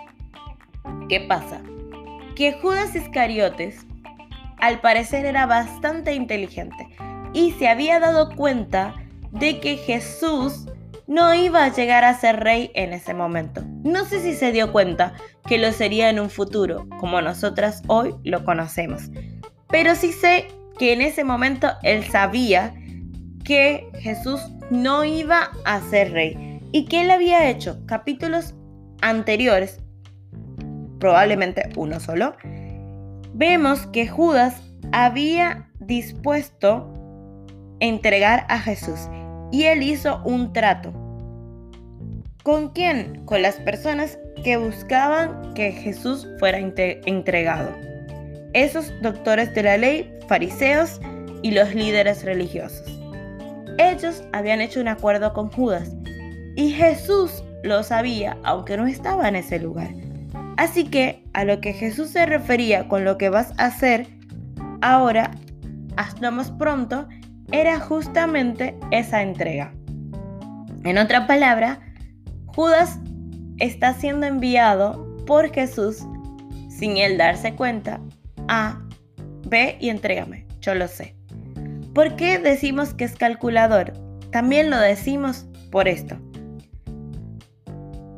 ¿Qué 1.10 1.22
pasa? 1.22 1.64
Que 2.36 2.54
Judas 2.62 2.96
Iscariotes 2.96 3.88
al 4.62 4.80
parecer 4.80 5.26
era 5.26 5.46
bastante 5.46 6.14
inteligente 6.14 6.88
y 7.34 7.52
se 7.54 7.68
había 7.68 8.00
dado 8.00 8.30
cuenta 8.36 8.96
de 9.32 9.60
que 9.60 9.78
Jesús 9.78 10.68
no 11.08 11.34
iba 11.34 11.66
a 11.66 11.74
llegar 11.74 12.06
a 12.06 12.18
ser 12.18 12.40
rey 12.40 12.72
en 12.74 12.94
ese 12.94 13.14
momento. 13.14 13.64
No 13.84 14.06
sé 14.06 14.22
si 14.22 14.34
se 14.34 14.52
dio 14.52 14.72
cuenta 14.72 15.14
que 15.46 15.58
lo 15.58 15.72
sería 15.74 16.10
en 16.10 16.20
un 16.20 16.30
futuro, 16.30 16.88
como 17.00 17.22
nosotras 17.22 17.82
hoy 17.88 18.16
lo 18.24 18.46
conocemos. 18.46 19.10
Pero 19.68 19.96
sí 19.96 20.14
sé 20.14 20.48
que 20.78 20.94
en 20.94 21.02
ese 21.02 21.24
momento 21.24 21.68
él 21.84 22.04
sabía 22.06 22.74
que 23.44 23.90
Jesús 24.00 24.40
no 24.70 25.04
iba 25.04 25.52
a 25.66 25.82
ser 25.82 26.12
rey 26.12 26.62
y 26.72 26.86
que 26.86 27.02
él 27.02 27.12
había 27.12 27.50
hecho 27.50 27.86
capítulos 27.86 28.54
anteriores, 29.02 29.80
probablemente 31.00 31.70
uno 31.76 32.00
solo, 32.00 32.36
vemos 33.34 33.88
que 33.88 34.08
Judas 34.08 34.62
había 34.92 35.70
dispuesto 35.80 36.92
entregar 37.80 38.46
a 38.50 38.60
Jesús 38.60 39.00
y 39.52 39.64
él 39.64 39.84
hizo 39.84 40.22
un 40.24 40.54
trato. 40.54 40.94
¿Con 42.44 42.70
quién? 42.70 43.24
Con 43.26 43.42
las 43.42 43.56
personas 43.56 44.18
que 44.44 44.58
buscaban 44.58 45.54
que 45.54 45.72
Jesús 45.72 46.28
fuera 46.40 46.58
entregado. 46.58 47.72
Esos 48.54 48.92
doctores 49.02 49.54
de 49.54 49.64
la 49.64 49.78
ley, 49.78 50.12
fariseos 50.28 51.00
y 51.44 51.52
los 51.52 51.74
líderes 51.76 52.24
religiosos. 52.24 52.84
Ellos 53.78 54.24
habían 54.34 54.62
hecho 54.62 54.82
un 54.82 54.88
acuerdo 54.88 55.34
con 55.34 55.52
Judas 55.52 55.96
y 56.56 56.72
Jesús 56.72 57.44
lo 57.64 57.84
sabía 57.84 58.38
aunque 58.44 58.78
no 58.78 58.88
estaba 58.88 59.28
en 59.28 59.36
ese 59.36 59.60
lugar. 59.60 59.90
Así 60.58 60.86
que 60.86 61.24
a 61.34 61.44
lo 61.44 61.62
que 61.62 61.74
Jesús 61.74 62.10
se 62.10 62.26
refería 62.26 62.88
con 62.88 63.06
lo 63.06 63.18
que 63.18 63.30
vas 63.30 63.54
a 63.58 63.66
hacer 63.66 64.08
ahora, 64.82 65.32
hasta 65.98 66.32
más 66.32 66.52
pronto, 66.52 67.08
era 67.52 67.80
justamente 67.80 68.78
esa 68.92 69.22
entrega. 69.22 69.74
En 70.84 70.98
otra 70.98 71.28
palabra, 71.28 71.80
Judas 72.48 73.00
está 73.60 73.94
siendo 73.94 74.26
enviado 74.26 75.08
por 75.26 75.54
Jesús 75.54 76.06
sin 76.70 76.98
él 76.98 77.18
darse 77.18 77.54
cuenta 77.54 78.02
a 78.48 78.82
ve 79.48 79.78
y 79.80 79.90
entrégame, 79.90 80.48
yo 80.62 80.74
lo 80.74 80.88
sé. 80.88 81.16
¿Por 81.94 82.16
qué 82.16 82.40
decimos 82.40 82.94
que 82.94 83.04
es 83.04 83.16
calculador? 83.16 83.94
También 84.32 84.70
lo 84.70 84.80
decimos 84.80 85.46
por 85.72 85.88
esto. 85.88 86.18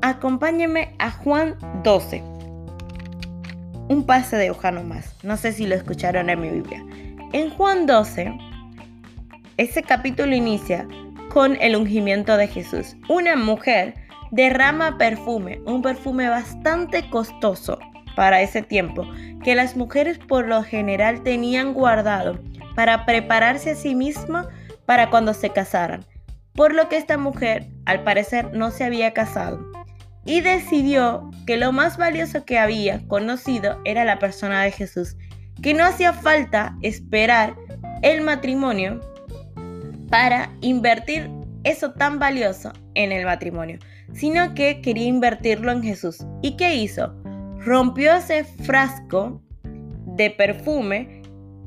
Acompáñeme 0.06 0.94
a 1.00 1.12
Juan 1.12 1.56
12 1.82 2.22
un 3.88 4.06
pase 4.06 4.36
de 4.36 4.52
hoja 4.52 4.70
más. 4.74 5.16
No 5.24 5.38
sé 5.38 5.54
si 5.54 5.66
lo 5.66 5.76
escucharon 5.76 6.30
en 6.30 6.42
mi 6.42 6.50
Biblia. 6.50 6.84
En 7.32 7.50
Juan 7.52 7.86
12, 7.86 8.38
ese 9.56 9.82
capítulo 9.82 10.36
inicia 10.36 10.86
con 11.32 11.56
el 11.62 11.78
ungimiento 11.78 12.36
de 12.36 12.50
Jesús. 12.50 12.98
Una 13.08 13.38
mujer 13.38 13.94
derrama 14.32 14.98
perfume, 14.98 15.62
un 15.66 15.82
perfume 15.82 16.28
bastante 16.28 17.10
costoso 17.10 17.80
para 18.18 18.42
ese 18.42 18.62
tiempo, 18.62 19.08
que 19.42 19.56
las 19.56 19.78
mujeres 19.78 20.20
por 20.20 20.50
lo 20.50 20.64
general 20.64 21.24
tenían 21.24 21.74
guardado 21.74 22.42
para 22.76 23.06
prepararse 23.06 23.72
a 23.72 23.76
sí 23.76 23.96
mismas 23.96 24.48
para 24.86 25.10
cuando 25.10 25.34
se 25.34 25.52
casaran, 25.52 26.04
por 26.52 26.74
lo 26.74 26.90
que 26.90 26.98
esta 26.98 27.18
mujer 27.18 27.70
al 27.86 28.04
parecer 28.04 28.52
no 28.54 28.70
se 28.70 28.84
había 28.84 29.14
casado 29.14 29.72
y 30.26 30.42
decidió 30.42 31.30
que 31.46 31.58
lo 31.58 31.72
más 31.72 31.98
valioso 31.98 32.46
que 32.46 32.58
había 32.58 33.06
conocido 33.08 33.80
era 33.86 34.06
la 34.06 34.20
persona 34.20 34.64
de 34.64 34.72
Jesús, 34.72 35.18
que 35.62 35.74
no 35.74 35.84
hacía 35.84 36.14
falta 36.14 36.78
esperar 36.82 37.56
el 38.02 38.22
matrimonio 38.22 39.02
para 40.10 40.52
invertir 40.62 41.30
eso 41.64 41.92
tan 41.94 42.20
valioso 42.20 42.72
en 42.96 43.12
el 43.12 43.26
matrimonio, 43.26 43.80
sino 44.14 44.54
que 44.54 44.82
quería 44.82 45.08
invertirlo 45.08 45.72
en 45.72 45.84
Jesús. 45.84 46.26
¿Y 46.42 46.56
qué 46.58 46.76
hizo? 46.76 47.14
Rompió 47.60 48.14
ese 48.16 48.44
frasco 48.44 49.42
de 50.16 50.30
perfume 50.30 51.22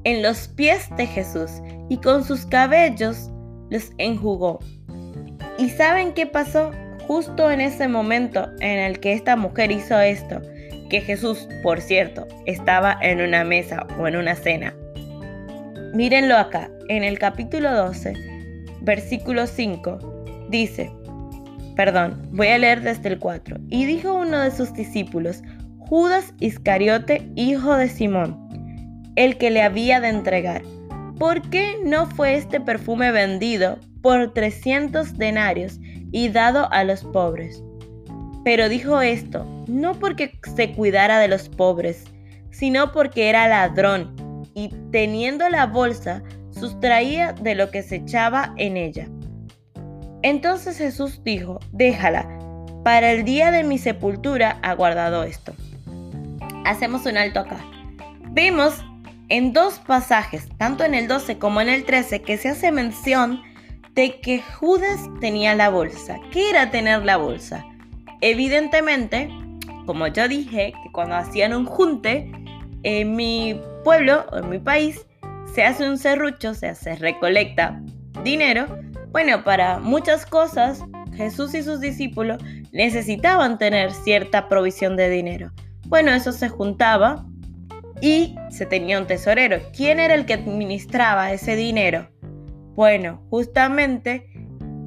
en 0.04 0.22
los 0.22 0.48
pies 0.48 0.88
de 0.96 1.06
Jesús 1.06 1.50
y 1.88 1.98
con 1.98 2.22
sus 2.24 2.46
cabellos 2.46 3.30
los 3.70 3.90
enjugó. 3.98 4.60
¿Y 5.58 5.70
saben 5.70 6.12
qué 6.12 6.26
pasó? 6.26 6.70
Justo 7.06 7.50
en 7.50 7.60
ese 7.60 7.86
momento 7.86 8.50
en 8.60 8.78
el 8.80 8.98
que 8.98 9.12
esta 9.12 9.36
mujer 9.36 9.70
hizo 9.70 9.98
esto, 10.00 10.42
que 10.90 11.00
Jesús, 11.00 11.48
por 11.62 11.80
cierto, 11.80 12.26
estaba 12.46 12.98
en 13.00 13.20
una 13.20 13.44
mesa 13.44 13.86
o 13.98 14.08
en 14.08 14.16
una 14.16 14.34
cena. 14.34 14.74
Mírenlo 15.94 16.36
acá, 16.36 16.68
en 16.88 17.04
el 17.04 17.18
capítulo 17.18 17.72
12, 17.72 18.12
versículo 18.80 19.46
5, 19.46 20.46
dice, 20.48 20.90
perdón, 21.76 22.28
voy 22.32 22.48
a 22.48 22.58
leer 22.58 22.82
desde 22.82 23.08
el 23.10 23.18
4, 23.18 23.56
y 23.70 23.84
dijo 23.84 24.12
uno 24.12 24.40
de 24.40 24.50
sus 24.50 24.72
discípulos, 24.74 25.42
Judas 25.78 26.34
Iscariote, 26.40 27.28
hijo 27.36 27.76
de 27.76 27.88
Simón, 27.88 28.48
el 29.14 29.38
que 29.38 29.50
le 29.50 29.62
había 29.62 30.00
de 30.00 30.08
entregar, 30.08 30.62
¿por 31.18 31.48
qué 31.50 31.76
no 31.84 32.06
fue 32.06 32.34
este 32.34 32.60
perfume 32.60 33.12
vendido 33.12 33.78
por 34.02 34.34
300 34.34 35.16
denarios 35.16 35.80
y 36.12 36.28
dado 36.28 36.72
a 36.72 36.84
los 36.84 37.04
pobres? 37.04 37.62
Pero 38.44 38.68
dijo 38.68 39.00
esto 39.00 39.44
no 39.66 39.94
porque 39.94 40.38
se 40.54 40.72
cuidara 40.72 41.18
de 41.18 41.28
los 41.28 41.48
pobres, 41.48 42.04
sino 42.50 42.92
porque 42.92 43.28
era 43.28 43.48
ladrón 43.48 44.14
y 44.54 44.68
teniendo 44.90 45.48
la 45.48 45.66
bolsa 45.66 46.22
sustraía 46.50 47.32
de 47.32 47.54
lo 47.54 47.70
que 47.70 47.82
se 47.82 47.96
echaba 47.96 48.54
en 48.56 48.76
ella. 48.76 49.08
Entonces 50.22 50.78
Jesús 50.78 51.20
dijo, 51.24 51.60
déjala, 51.72 52.26
para 52.82 53.12
el 53.12 53.24
día 53.24 53.50
de 53.50 53.64
mi 53.64 53.78
sepultura 53.78 54.58
ha 54.62 54.74
guardado 54.74 55.24
esto. 55.24 55.52
Hacemos 56.64 57.04
un 57.06 57.16
alto 57.16 57.40
acá. 57.40 57.58
Vemos 58.30 58.82
en 59.28 59.52
dos 59.52 59.78
pasajes, 59.80 60.48
tanto 60.56 60.84
en 60.84 60.94
el 60.94 61.08
12 61.08 61.38
como 61.38 61.60
en 61.60 61.68
el 61.68 61.84
13, 61.84 62.22
que 62.22 62.38
se 62.38 62.48
hace 62.48 62.72
mención 62.72 63.42
de 63.96 64.20
que 64.20 64.42
Judas 64.42 65.00
tenía 65.20 65.54
la 65.54 65.70
bolsa. 65.70 66.20
¿Qué 66.30 66.50
era 66.50 66.70
tener 66.70 67.04
la 67.04 67.16
bolsa? 67.16 67.64
Evidentemente, 68.20 69.30
como 69.86 70.06
yo 70.06 70.28
dije, 70.28 70.74
que 70.82 70.92
cuando 70.92 71.16
hacían 71.16 71.54
un 71.54 71.64
junte, 71.64 72.30
en 72.82 73.16
mi 73.16 73.58
pueblo 73.82 74.26
o 74.30 74.38
en 74.38 74.50
mi 74.50 74.58
país 74.58 75.06
se 75.52 75.64
hace 75.64 75.88
un 75.88 75.96
serrucho, 75.96 76.50
o 76.50 76.54
sea, 76.54 76.74
se 76.74 76.94
recolecta 76.96 77.82
dinero. 78.22 78.66
Bueno, 79.12 79.42
para 79.42 79.78
muchas 79.78 80.26
cosas, 80.26 80.84
Jesús 81.14 81.54
y 81.54 81.62
sus 81.62 81.80
discípulos 81.80 82.38
necesitaban 82.72 83.58
tener 83.58 83.92
cierta 83.92 84.48
provisión 84.48 84.96
de 84.96 85.08
dinero. 85.08 85.52
Bueno, 85.86 86.12
eso 86.12 86.32
se 86.32 86.50
juntaba 86.50 87.24
y 88.02 88.36
se 88.50 88.66
tenía 88.66 88.98
un 88.98 89.06
tesorero. 89.06 89.58
¿Quién 89.74 90.00
era 90.00 90.14
el 90.14 90.26
que 90.26 90.34
administraba 90.34 91.32
ese 91.32 91.56
dinero? 91.56 92.10
Bueno, 92.76 93.22
justamente 93.30 94.28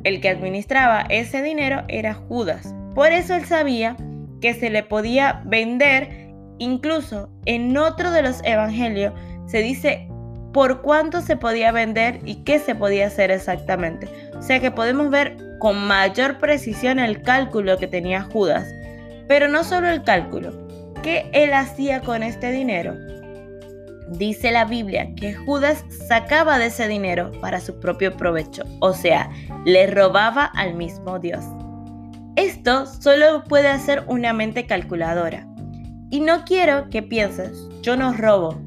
el 0.03 0.21
que 0.21 0.29
administraba 0.29 1.01
ese 1.09 1.41
dinero 1.41 1.83
era 1.87 2.13
Judas. 2.13 2.75
Por 2.93 3.11
eso 3.11 3.35
él 3.35 3.45
sabía 3.45 3.97
que 4.41 4.53
se 4.53 4.69
le 4.69 4.83
podía 4.83 5.41
vender, 5.45 6.29
incluso 6.59 7.29
en 7.45 7.75
otro 7.75 8.11
de 8.11 8.21
los 8.21 8.43
evangelios 8.43 9.13
se 9.47 9.63
dice 9.63 10.07
por 10.53 10.83
cuánto 10.83 11.21
se 11.21 11.35
podía 11.35 11.71
vender 11.71 12.19
y 12.25 12.43
qué 12.43 12.59
se 12.59 12.75
podía 12.75 13.07
hacer 13.07 13.31
exactamente. 13.31 14.07
O 14.37 14.41
sea 14.43 14.59
que 14.59 14.69
podemos 14.69 15.09
ver 15.09 15.35
con 15.57 15.75
mayor 15.87 16.37
precisión 16.37 16.99
el 16.99 17.23
cálculo 17.23 17.77
que 17.79 17.87
tenía 17.87 18.21
Judas. 18.21 18.67
Pero 19.27 19.47
no 19.47 19.63
solo 19.63 19.89
el 19.89 20.03
cálculo, 20.03 20.67
¿qué 21.01 21.27
él 21.33 21.53
hacía 21.53 22.01
con 22.01 22.21
este 22.21 22.51
dinero? 22.51 22.95
Dice 24.11 24.51
la 24.51 24.65
Biblia 24.65 25.13
que 25.15 25.35
Judas 25.35 25.85
sacaba 26.07 26.57
de 26.57 26.67
ese 26.67 26.87
dinero 26.87 27.31
para 27.41 27.59
su 27.59 27.79
propio 27.79 28.15
provecho, 28.17 28.63
o 28.79 28.93
sea, 28.93 29.29
le 29.65 29.85
robaba 29.87 30.45
al 30.45 30.73
mismo 30.73 31.19
Dios. 31.19 31.45
Esto 32.35 32.85
solo 32.85 33.43
puede 33.43 33.67
hacer 33.67 34.03
una 34.07 34.33
mente 34.33 34.65
calculadora. 34.65 35.45
Y 36.09 36.21
no 36.21 36.43
quiero 36.43 36.89
que 36.89 37.03
pienses, 37.03 37.67
yo 37.81 37.95
no 37.97 38.13
robo. 38.13 38.59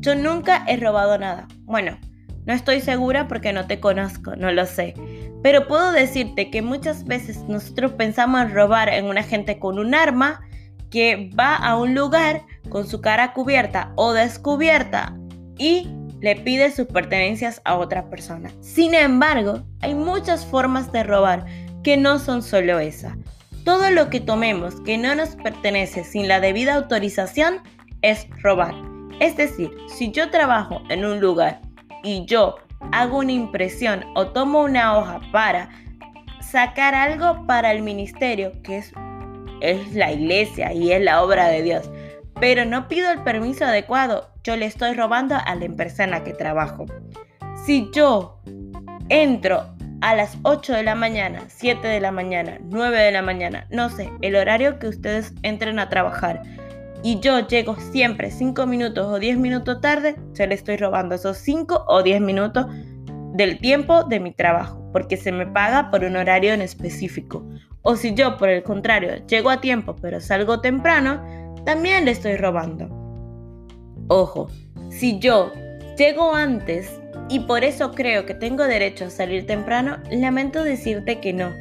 Yo 0.00 0.14
nunca 0.14 0.64
he 0.66 0.76
robado 0.76 1.18
nada. 1.18 1.46
Bueno, 1.64 1.98
no 2.46 2.54
estoy 2.54 2.80
segura 2.80 3.28
porque 3.28 3.52
no 3.52 3.66
te 3.66 3.80
conozco, 3.80 4.36
no 4.36 4.50
lo 4.52 4.64
sé. 4.64 4.94
Pero 5.42 5.66
puedo 5.66 5.92
decirte 5.92 6.50
que 6.50 6.62
muchas 6.62 7.04
veces 7.04 7.42
nosotros 7.48 7.92
pensamos 7.92 8.42
en 8.42 8.54
robar 8.54 8.88
en 8.88 9.06
una 9.06 9.22
gente 9.22 9.58
con 9.58 9.78
un 9.78 9.94
arma 9.94 10.40
que 10.90 11.30
va 11.38 11.56
a 11.56 11.76
un 11.76 11.94
lugar 11.94 12.42
con 12.68 12.86
su 12.86 13.00
cara 13.00 13.32
cubierta 13.32 13.92
o 13.96 14.12
descubierta 14.12 15.16
y 15.58 15.88
le 16.20 16.36
pide 16.36 16.70
sus 16.70 16.86
pertenencias 16.86 17.60
a 17.64 17.76
otra 17.76 18.08
persona. 18.08 18.50
Sin 18.60 18.94
embargo, 18.94 19.62
hay 19.80 19.94
muchas 19.94 20.44
formas 20.44 20.90
de 20.92 21.02
robar 21.02 21.44
que 21.82 21.96
no 21.96 22.18
son 22.18 22.42
solo 22.42 22.78
esa. 22.78 23.16
Todo 23.64 23.90
lo 23.90 24.10
que 24.10 24.20
tomemos 24.20 24.80
que 24.82 24.96
no 24.98 25.14
nos 25.14 25.36
pertenece 25.36 26.04
sin 26.04 26.28
la 26.28 26.40
debida 26.40 26.74
autorización 26.74 27.60
es 28.02 28.28
robar. 28.42 28.74
Es 29.20 29.36
decir, 29.36 29.70
si 29.88 30.10
yo 30.12 30.30
trabajo 30.30 30.82
en 30.88 31.04
un 31.04 31.20
lugar 31.20 31.60
y 32.02 32.24
yo 32.26 32.56
hago 32.92 33.18
una 33.18 33.32
impresión 33.32 34.04
o 34.14 34.28
tomo 34.28 34.62
una 34.62 34.96
hoja 34.96 35.20
para 35.32 35.70
sacar 36.40 36.94
algo 36.94 37.46
para 37.46 37.72
el 37.72 37.82
ministerio, 37.82 38.52
que 38.62 38.78
es, 38.78 38.92
es 39.60 39.94
la 39.94 40.12
iglesia 40.12 40.72
y 40.72 40.92
es 40.92 41.02
la 41.02 41.22
obra 41.22 41.48
de 41.48 41.62
Dios, 41.62 41.90
pero 42.40 42.64
no 42.64 42.88
pido 42.88 43.10
el 43.10 43.22
permiso 43.22 43.64
adecuado, 43.64 44.30
yo 44.44 44.56
le 44.56 44.66
estoy 44.66 44.92
robando 44.94 45.34
a 45.34 45.54
la 45.54 45.64
empresa 45.64 46.04
en 46.04 46.10
la 46.10 46.22
que 46.22 46.32
trabajo. 46.32 46.86
Si 47.64 47.90
yo 47.92 48.40
entro 49.08 49.66
a 50.02 50.14
las 50.14 50.36
8 50.42 50.74
de 50.74 50.82
la 50.82 50.94
mañana, 50.94 51.44
7 51.48 51.86
de 51.86 52.00
la 52.00 52.12
mañana, 52.12 52.58
9 52.62 52.98
de 52.98 53.12
la 53.12 53.22
mañana, 53.22 53.66
no 53.70 53.88
sé, 53.88 54.10
el 54.20 54.36
horario 54.36 54.78
que 54.78 54.88
ustedes 54.88 55.32
entren 55.42 55.78
a 55.78 55.88
trabajar 55.88 56.42
y 57.02 57.20
yo 57.20 57.46
llego 57.46 57.76
siempre 57.76 58.30
5 58.30 58.66
minutos 58.66 59.06
o 59.06 59.18
10 59.18 59.38
minutos 59.38 59.80
tarde, 59.80 60.16
se 60.32 60.46
le 60.46 60.54
estoy 60.54 60.76
robando 60.76 61.14
esos 61.14 61.38
5 61.38 61.84
o 61.88 62.02
10 62.02 62.20
minutos 62.20 62.66
del 63.32 63.58
tiempo 63.58 64.04
de 64.04 64.20
mi 64.20 64.32
trabajo, 64.32 64.90
porque 64.92 65.16
se 65.16 65.32
me 65.32 65.46
paga 65.46 65.90
por 65.90 66.04
un 66.04 66.16
horario 66.16 66.52
en 66.52 66.62
específico. 66.62 67.46
O 67.88 67.94
si 67.94 68.14
yo, 68.14 68.36
por 68.36 68.48
el 68.48 68.64
contrario, 68.64 69.24
llego 69.28 69.48
a 69.48 69.60
tiempo 69.60 69.94
pero 70.02 70.20
salgo 70.20 70.60
temprano, 70.60 71.22
también 71.64 72.04
le 72.04 72.10
estoy 72.10 72.36
robando. 72.36 72.88
Ojo, 74.08 74.48
si 74.90 75.20
yo 75.20 75.52
llego 75.96 76.34
antes 76.34 77.00
y 77.28 77.38
por 77.38 77.62
eso 77.62 77.92
creo 77.92 78.26
que 78.26 78.34
tengo 78.34 78.64
derecho 78.64 79.04
a 79.04 79.10
salir 79.10 79.46
temprano, 79.46 79.98
lamento 80.10 80.64
decirte 80.64 81.20
que 81.20 81.32
no. 81.32 81.52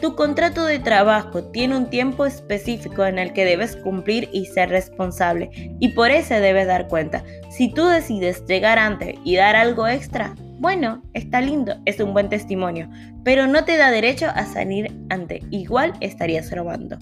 Tu 0.00 0.16
contrato 0.16 0.64
de 0.64 0.78
trabajo 0.78 1.44
tiene 1.44 1.76
un 1.76 1.90
tiempo 1.90 2.24
específico 2.24 3.04
en 3.04 3.18
el 3.18 3.34
que 3.34 3.44
debes 3.44 3.76
cumplir 3.76 4.30
y 4.32 4.46
ser 4.46 4.70
responsable, 4.70 5.50
y 5.80 5.88
por 5.88 6.10
eso 6.10 6.32
debes 6.32 6.66
dar 6.66 6.88
cuenta. 6.88 7.22
Si 7.50 7.70
tú 7.74 7.86
decides 7.86 8.42
llegar 8.46 8.78
antes 8.78 9.16
y 9.22 9.36
dar 9.36 9.54
algo 9.54 9.86
extra, 9.86 10.34
bueno, 10.58 11.02
está 11.14 11.40
lindo, 11.40 11.76
es 11.84 12.00
un 12.00 12.12
buen 12.12 12.28
testimonio, 12.28 12.90
pero 13.24 13.46
no 13.46 13.64
te 13.64 13.76
da 13.76 13.90
derecho 13.90 14.26
a 14.34 14.44
salir 14.44 14.92
antes, 15.08 15.42
igual 15.50 15.92
estarías 16.00 16.50
robando. 16.50 16.98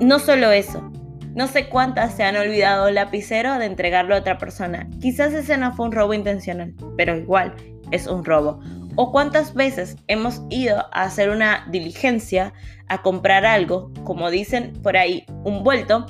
No 0.00 0.18
solo 0.18 0.50
eso, 0.50 0.90
no 1.36 1.46
sé 1.48 1.68
cuántas 1.68 2.14
se 2.14 2.24
han 2.24 2.34
olvidado 2.36 2.88
el 2.88 2.94
lapicero 2.94 3.58
de 3.58 3.66
entregarlo 3.66 4.14
a 4.14 4.18
otra 4.18 4.38
persona. 4.38 4.88
Quizás 5.02 5.34
ese 5.34 5.58
no 5.58 5.70
fue 5.74 5.84
un 5.86 5.92
robo 5.92 6.14
intencional, 6.14 6.74
pero 6.96 7.14
igual 7.14 7.54
es 7.90 8.06
un 8.06 8.24
robo. 8.24 8.58
O 8.96 9.12
cuántas 9.12 9.52
veces 9.52 9.96
hemos 10.08 10.40
ido 10.48 10.78
a 10.92 11.02
hacer 11.02 11.28
una 11.28 11.66
diligencia, 11.70 12.54
a 12.88 13.02
comprar 13.02 13.44
algo, 13.44 13.92
como 14.04 14.30
dicen 14.30 14.72
por 14.82 14.96
ahí, 14.96 15.26
un 15.44 15.62
vuelto 15.62 16.06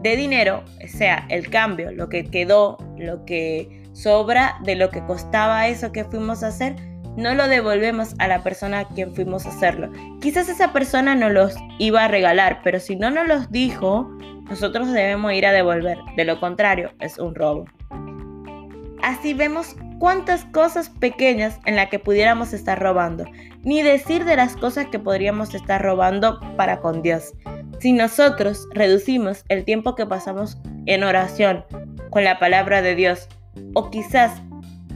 de 0.00 0.14
dinero, 0.14 0.62
sea, 0.86 1.26
el 1.28 1.50
cambio, 1.50 1.90
lo 1.90 2.08
que 2.08 2.24
quedó, 2.24 2.78
lo 2.96 3.24
que 3.24 3.81
sobra 3.92 4.58
de 4.62 4.76
lo 4.76 4.90
que 4.90 5.04
costaba 5.04 5.68
eso 5.68 5.92
que 5.92 6.04
fuimos 6.04 6.42
a 6.42 6.48
hacer, 6.48 6.76
no 7.16 7.34
lo 7.34 7.46
devolvemos 7.46 8.14
a 8.18 8.28
la 8.28 8.42
persona 8.42 8.80
a 8.80 8.88
quien 8.88 9.14
fuimos 9.14 9.44
a 9.44 9.50
hacerlo. 9.50 9.90
Quizás 10.20 10.48
esa 10.48 10.72
persona 10.72 11.14
no 11.14 11.28
los 11.28 11.54
iba 11.78 12.04
a 12.04 12.08
regalar, 12.08 12.60
pero 12.64 12.80
si 12.80 12.96
no 12.96 13.10
nos 13.10 13.28
los 13.28 13.50
dijo, 13.50 14.10
nosotros 14.48 14.90
debemos 14.92 15.32
ir 15.32 15.46
a 15.46 15.52
devolver. 15.52 15.98
De 16.16 16.24
lo 16.24 16.40
contrario, 16.40 16.92
es 17.00 17.18
un 17.18 17.34
robo. 17.34 17.66
Así 19.02 19.34
vemos 19.34 19.76
cuántas 19.98 20.44
cosas 20.46 20.88
pequeñas 20.88 21.58
en 21.66 21.76
las 21.76 21.88
que 21.88 21.98
pudiéramos 21.98 22.52
estar 22.52 22.80
robando, 22.80 23.24
ni 23.62 23.82
decir 23.82 24.24
de 24.24 24.36
las 24.36 24.56
cosas 24.56 24.86
que 24.86 24.98
podríamos 24.98 25.54
estar 25.54 25.82
robando 25.82 26.40
para 26.56 26.80
con 26.80 27.02
Dios. 27.02 27.34
Si 27.80 27.92
nosotros 27.92 28.68
reducimos 28.72 29.44
el 29.48 29.64
tiempo 29.64 29.94
que 29.96 30.06
pasamos 30.06 30.56
en 30.86 31.02
oración 31.02 31.64
con 32.10 32.24
la 32.24 32.38
palabra 32.38 32.80
de 32.80 32.94
Dios, 32.94 33.28
o 33.74 33.90
quizás 33.90 34.40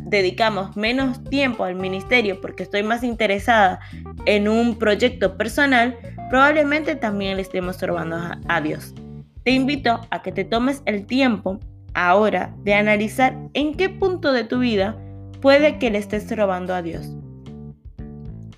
dedicamos 0.06 0.76
menos 0.76 1.22
tiempo 1.24 1.64
al 1.64 1.74
ministerio 1.74 2.40
porque 2.40 2.62
estoy 2.62 2.82
más 2.82 3.02
interesada 3.02 3.80
en 4.24 4.48
un 4.48 4.78
proyecto 4.78 5.36
personal, 5.36 5.96
probablemente 6.30 6.94
también 6.94 7.36
le 7.36 7.42
estemos 7.42 7.80
robando 7.82 8.16
a, 8.48 8.60
Dios. 8.60 8.94
Te 9.42 9.50
invito 9.50 10.00
a 10.10 10.22
que 10.22 10.32
te 10.32 10.44
tomes 10.44 10.82
el 10.86 11.06
tiempo 11.06 11.58
ahora 11.94 12.54
de 12.62 12.74
analizar 12.74 13.36
en 13.54 13.74
qué 13.74 13.88
punto 13.88 14.32
de 14.32 14.44
tu 14.44 14.60
vida 14.60 14.96
puede 15.40 15.78
que 15.78 15.90
le 15.90 15.98
estés 15.98 16.34
robando 16.36 16.74
a 16.74 16.82
Dios. 16.82 17.08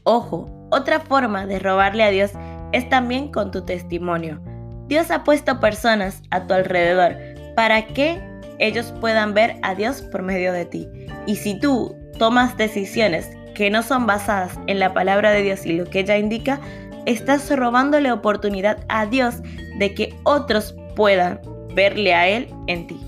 Ojo, 0.05 0.51
otra 0.71 1.01
forma 1.01 1.47
de 1.47 1.59
robarle 1.59 2.05
a 2.05 2.11
Dios 2.11 2.33
es 2.73 2.89
también 2.89 3.31
con 3.33 3.51
tu 3.51 3.65
testimonio. 3.65 4.41
Dios 4.87 5.11
ha 5.11 5.25
puesto 5.25 5.61
personas 5.61 6.23
a 6.31 6.47
tu 6.47 6.55
alrededor 6.55 7.17
para 7.55 7.87
que 7.87 8.28
ellos 8.59 8.93
puedan 9.01 9.35
ver 9.35 9.57
a 9.63 9.75
Dios 9.75 10.03
por 10.03 10.23
medio 10.23 10.53
de 10.53 10.65
ti. 10.65 10.89
Y 11.27 11.37
si 11.37 11.59
tú 11.59 11.97
tomas 12.19 12.57
decisiones 12.57 13.31
que 13.55 13.71
no 13.71 13.83
son 13.83 14.07
basadas 14.07 14.59
en 14.67 14.79
la 14.79 14.95
palabra 14.95 15.31
de 15.31 15.43
Dios 15.43 15.67
y 15.67 15.73
lo 15.73 15.85
que 15.85 16.01
ella 16.01 16.17
indica, 16.17 16.61
estás 17.07 17.51
robándole 17.51 18.13
oportunidad 18.13 18.85
a 18.89 19.07
Dios 19.07 19.37
de 19.79 19.95
que 19.95 20.15
otros 20.25 20.75
puedan 20.95 21.41
verle 21.75 22.15
a 22.15 22.29
Él 22.29 22.49
en 22.67 22.87
ti. 22.87 23.01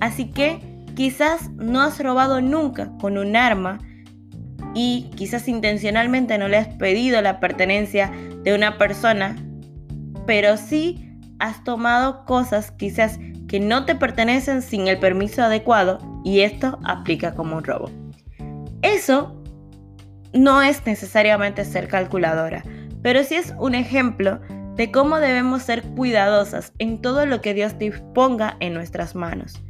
Así 0.00 0.30
que 0.30 0.60
quizás 0.94 1.50
no 1.52 1.80
has 1.80 1.98
robado 2.00 2.40
nunca 2.40 2.90
con 3.00 3.18
un 3.18 3.36
arma 3.36 3.78
y 4.74 5.10
quizás 5.16 5.48
intencionalmente 5.48 6.38
no 6.38 6.48
le 6.48 6.58
has 6.58 6.68
pedido 6.68 7.20
la 7.20 7.40
pertenencia 7.40 8.12
de 8.42 8.54
una 8.54 8.78
persona, 8.78 9.36
pero 10.26 10.56
sí 10.56 11.18
has 11.38 11.64
tomado 11.64 12.24
cosas 12.24 12.70
quizás 12.72 13.18
que 13.48 13.58
no 13.58 13.84
te 13.84 13.94
pertenecen 13.94 14.62
sin 14.62 14.86
el 14.86 14.98
permiso 14.98 15.42
adecuado 15.42 15.98
y 16.24 16.40
esto 16.40 16.78
aplica 16.84 17.34
como 17.34 17.56
un 17.56 17.64
robo. 17.64 17.90
Eso 18.82 19.34
no 20.32 20.62
es 20.62 20.84
necesariamente 20.86 21.64
ser 21.64 21.88
calculadora, 21.88 22.62
pero 23.02 23.24
sí 23.24 23.34
es 23.34 23.54
un 23.58 23.74
ejemplo 23.74 24.40
de 24.76 24.92
cómo 24.92 25.18
debemos 25.18 25.62
ser 25.62 25.82
cuidadosas 25.82 26.72
en 26.78 27.00
todo 27.00 27.26
lo 27.26 27.40
que 27.40 27.54
Dios 27.54 27.78
disponga 27.78 28.56
en 28.60 28.74
nuestras 28.74 29.14
manos. 29.14 29.60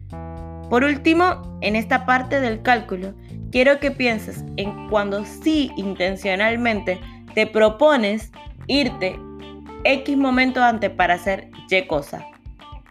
Por 0.69 0.85
último, 0.85 1.59
en 1.63 1.77
esta 1.77 2.05
parte 2.05 2.41
del 2.41 2.61
cálculo, 2.61 3.15
quiero 3.51 3.81
que 3.81 3.91
pienses 3.91 4.45
en 4.57 4.89
cuando 4.91 5.25
sí 5.25 5.71
intencionalmente 5.77 7.01
te 7.35 7.47
propones 7.47 8.33
irte 8.67 9.19
X 9.85 10.17
momento 10.17 10.63
antes 10.63 10.91
para 10.91 11.15
hacer 11.15 11.49
Y 11.71 11.87
cosa. 11.87 12.27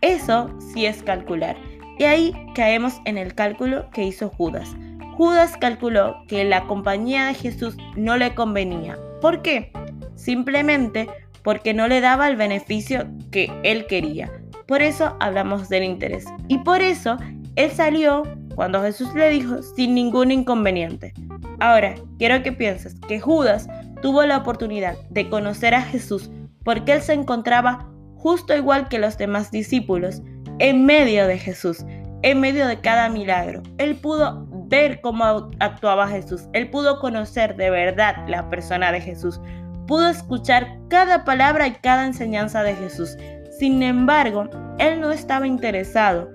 Eso 0.01 0.49
sí 0.59 0.85
es 0.85 1.01
calcular. 1.03 1.57
Y 1.97 2.03
ahí 2.03 2.33
caemos 2.53 3.01
en 3.05 3.17
el 3.17 3.33
cálculo 3.33 3.89
que 3.91 4.03
hizo 4.03 4.29
Judas. 4.29 4.75
Judas 5.15 5.57
calculó 5.57 6.23
que 6.27 6.43
la 6.43 6.65
compañía 6.67 7.25
de 7.25 7.33
Jesús 7.33 7.75
no 7.95 8.17
le 8.17 8.35
convenía. 8.35 8.97
¿Por 9.19 9.41
qué? 9.41 9.71
Simplemente 10.15 11.09
porque 11.41 11.73
no 11.73 11.87
le 11.87 12.01
daba 12.01 12.27
el 12.27 12.35
beneficio 12.35 13.07
que 13.31 13.51
él 13.63 13.87
quería. 13.87 14.31
Por 14.67 14.81
eso 14.81 15.15
hablamos 15.19 15.69
del 15.69 15.83
interés. 15.83 16.25
Y 16.47 16.59
por 16.59 16.81
eso 16.81 17.17
él 17.55 17.71
salió 17.71 18.23
cuando 18.53 18.81
Jesús 18.83 19.13
le 19.15 19.29
dijo 19.29 19.63
sin 19.63 19.95
ningún 19.95 20.31
inconveniente. 20.31 21.13
Ahora, 21.59 21.95
quiero 22.19 22.43
que 22.43 22.51
pienses 22.51 22.95
que 23.07 23.19
Judas 23.19 23.67
tuvo 24.01 24.23
la 24.23 24.37
oportunidad 24.37 24.95
de 25.09 25.29
conocer 25.29 25.73
a 25.73 25.81
Jesús 25.81 26.29
porque 26.63 26.91
él 26.91 27.01
se 27.01 27.13
encontraba 27.13 27.87
justo 28.27 28.53
igual 28.53 28.89
que 28.89 28.99
los 28.99 29.17
demás 29.17 29.51
discípulos 29.51 30.21
en 30.59 30.85
medio 30.85 31.27
de 31.27 31.37
Jesús, 31.37 31.85
en 32.23 32.41
medio 32.41 32.67
de 32.67 32.81
cada 32.81 33.07
milagro. 33.07 33.63
Él 33.77 33.95
pudo 33.95 34.45
ver 34.67 34.99
cómo 34.99 35.49
actuaba 35.61 36.09
Jesús, 36.09 36.43
él 36.51 36.69
pudo 36.69 36.99
conocer 36.99 37.55
de 37.55 37.69
verdad 37.69 38.17
la 38.27 38.49
persona 38.49 38.91
de 38.91 38.99
Jesús, 38.99 39.39
pudo 39.87 40.09
escuchar 40.09 40.67
cada 40.89 41.23
palabra 41.23 41.67
y 41.67 41.71
cada 41.75 42.05
enseñanza 42.05 42.63
de 42.63 42.75
Jesús. 42.75 43.15
Sin 43.57 43.81
embargo, 43.81 44.49
él 44.77 44.99
no 44.99 45.13
estaba 45.13 45.47
interesado 45.47 46.29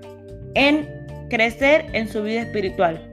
en 0.54 0.88
crecer 1.28 1.84
en 1.92 2.08
su 2.08 2.22
vida 2.22 2.40
espiritual. 2.40 3.06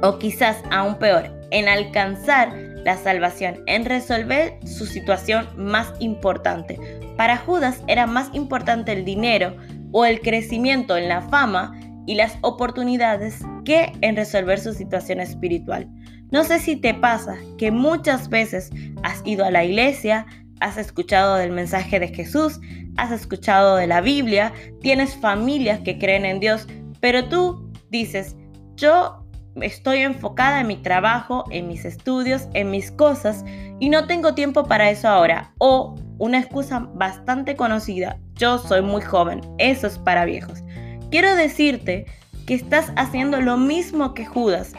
O 0.00 0.18
quizás 0.18 0.62
aún 0.70 0.94
peor, 0.94 1.28
en 1.50 1.68
alcanzar 1.68 2.54
la 2.86 2.96
salvación, 2.96 3.62
en 3.66 3.84
resolver 3.84 4.54
su 4.64 4.86
situación 4.86 5.46
más 5.56 5.92
importante. 5.98 6.78
Para 7.16 7.38
Judas 7.38 7.82
era 7.86 8.06
más 8.06 8.30
importante 8.34 8.92
el 8.92 9.04
dinero 9.04 9.56
o 9.92 10.04
el 10.04 10.20
crecimiento 10.20 10.96
en 10.96 11.08
la 11.08 11.22
fama 11.22 11.78
y 12.06 12.14
las 12.14 12.38
oportunidades 12.42 13.40
que 13.64 13.92
en 14.00 14.16
resolver 14.16 14.60
su 14.60 14.72
situación 14.72 15.20
espiritual. 15.20 15.88
No 16.30 16.44
sé 16.44 16.58
si 16.58 16.76
te 16.76 16.94
pasa 16.94 17.36
que 17.58 17.70
muchas 17.70 18.28
veces 18.28 18.70
has 19.02 19.22
ido 19.24 19.44
a 19.44 19.50
la 19.50 19.64
iglesia, 19.64 20.26
has 20.60 20.76
escuchado 20.76 21.36
del 21.36 21.52
mensaje 21.52 22.00
de 22.00 22.08
Jesús, 22.08 22.60
has 22.96 23.12
escuchado 23.12 23.76
de 23.76 23.86
la 23.86 24.00
Biblia, 24.00 24.52
tienes 24.80 25.14
familias 25.16 25.80
que 25.80 25.98
creen 25.98 26.24
en 26.24 26.40
Dios, 26.40 26.66
pero 27.00 27.28
tú 27.28 27.70
dices, 27.90 28.36
yo 28.74 29.24
estoy 29.62 29.98
enfocada 29.98 30.60
en 30.60 30.66
mi 30.66 30.76
trabajo, 30.76 31.44
en 31.50 31.68
mis 31.68 31.84
estudios, 31.84 32.48
en 32.54 32.70
mis 32.70 32.90
cosas 32.90 33.44
y 33.78 33.88
no 33.88 34.06
tengo 34.06 34.34
tiempo 34.34 34.64
para 34.64 34.90
eso 34.90 35.08
ahora. 35.08 35.52
O 35.58 35.94
una 36.18 36.38
excusa 36.38 36.88
bastante 36.94 37.56
conocida, 37.56 38.18
yo 38.34 38.58
soy 38.58 38.82
muy 38.82 39.02
joven, 39.02 39.40
eso 39.58 39.86
es 39.86 39.98
para 39.98 40.24
viejos. 40.24 40.62
Quiero 41.10 41.34
decirte 41.36 42.06
que 42.46 42.54
estás 42.54 42.92
haciendo 42.96 43.40
lo 43.40 43.56
mismo 43.56 44.14
que 44.14 44.24
Judas 44.24 44.72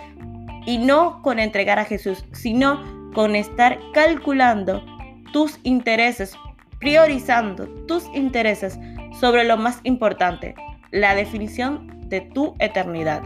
y 0.65 0.77
no 0.77 1.21
con 1.21 1.39
entregar 1.39 1.79
a 1.79 1.85
Jesús, 1.85 2.25
sino 2.33 2.83
con 3.13 3.35
estar 3.35 3.79
calculando 3.93 4.83
tus 5.31 5.59
intereses, 5.63 6.33
priorizando 6.79 7.67
tus 7.87 8.05
intereses 8.13 8.77
sobre 9.19 9.43
lo 9.43 9.57
más 9.57 9.79
importante, 9.83 10.55
la 10.91 11.15
definición 11.15 12.09
de 12.09 12.21
tu 12.21 12.55
eternidad. 12.59 13.23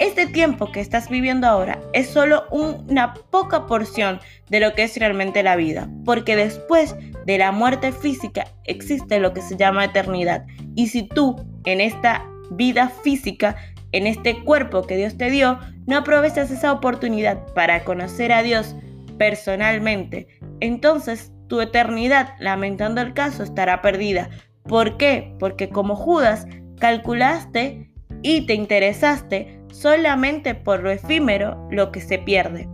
Este 0.00 0.26
tiempo 0.26 0.72
que 0.72 0.80
estás 0.80 1.10
viviendo 1.10 1.46
ahora 1.46 1.78
es 1.92 2.08
solo 2.08 2.46
una 2.50 3.12
poca 3.12 3.66
porción 3.66 4.18
de 4.48 4.58
lo 4.58 4.72
que 4.72 4.84
es 4.84 4.96
realmente 4.96 5.42
la 5.42 5.56
vida, 5.56 5.90
porque 6.06 6.36
después 6.36 6.96
de 7.26 7.36
la 7.36 7.52
muerte 7.52 7.92
física 7.92 8.46
existe 8.64 9.20
lo 9.20 9.34
que 9.34 9.42
se 9.42 9.58
llama 9.58 9.84
eternidad. 9.84 10.46
Y 10.74 10.86
si 10.88 11.02
tú 11.02 11.36
en 11.66 11.82
esta 11.82 12.26
vida 12.50 12.88
física, 12.88 13.56
en 13.92 14.06
este 14.06 14.42
cuerpo 14.42 14.86
que 14.86 14.96
Dios 14.96 15.18
te 15.18 15.28
dio, 15.28 15.58
no 15.86 15.98
aprovechas 15.98 16.50
esa 16.50 16.72
oportunidad 16.72 17.52
para 17.52 17.84
conocer 17.84 18.32
a 18.32 18.42
Dios 18.42 18.74
personalmente, 19.18 20.28
entonces 20.60 21.30
tu 21.46 21.60
eternidad, 21.60 22.36
lamentando 22.38 23.02
el 23.02 23.12
caso, 23.12 23.42
estará 23.42 23.82
perdida. 23.82 24.30
¿Por 24.62 24.96
qué? 24.96 25.36
Porque 25.38 25.68
como 25.68 25.94
Judas 25.94 26.46
calculaste 26.78 27.90
y 28.22 28.46
te 28.46 28.54
interesaste 28.54 29.59
solamente 29.72 30.54
por 30.54 30.82
lo 30.82 30.90
efímero, 30.90 31.68
lo 31.70 31.92
que 31.92 32.00
se 32.00 32.18
pierde, 32.18 32.68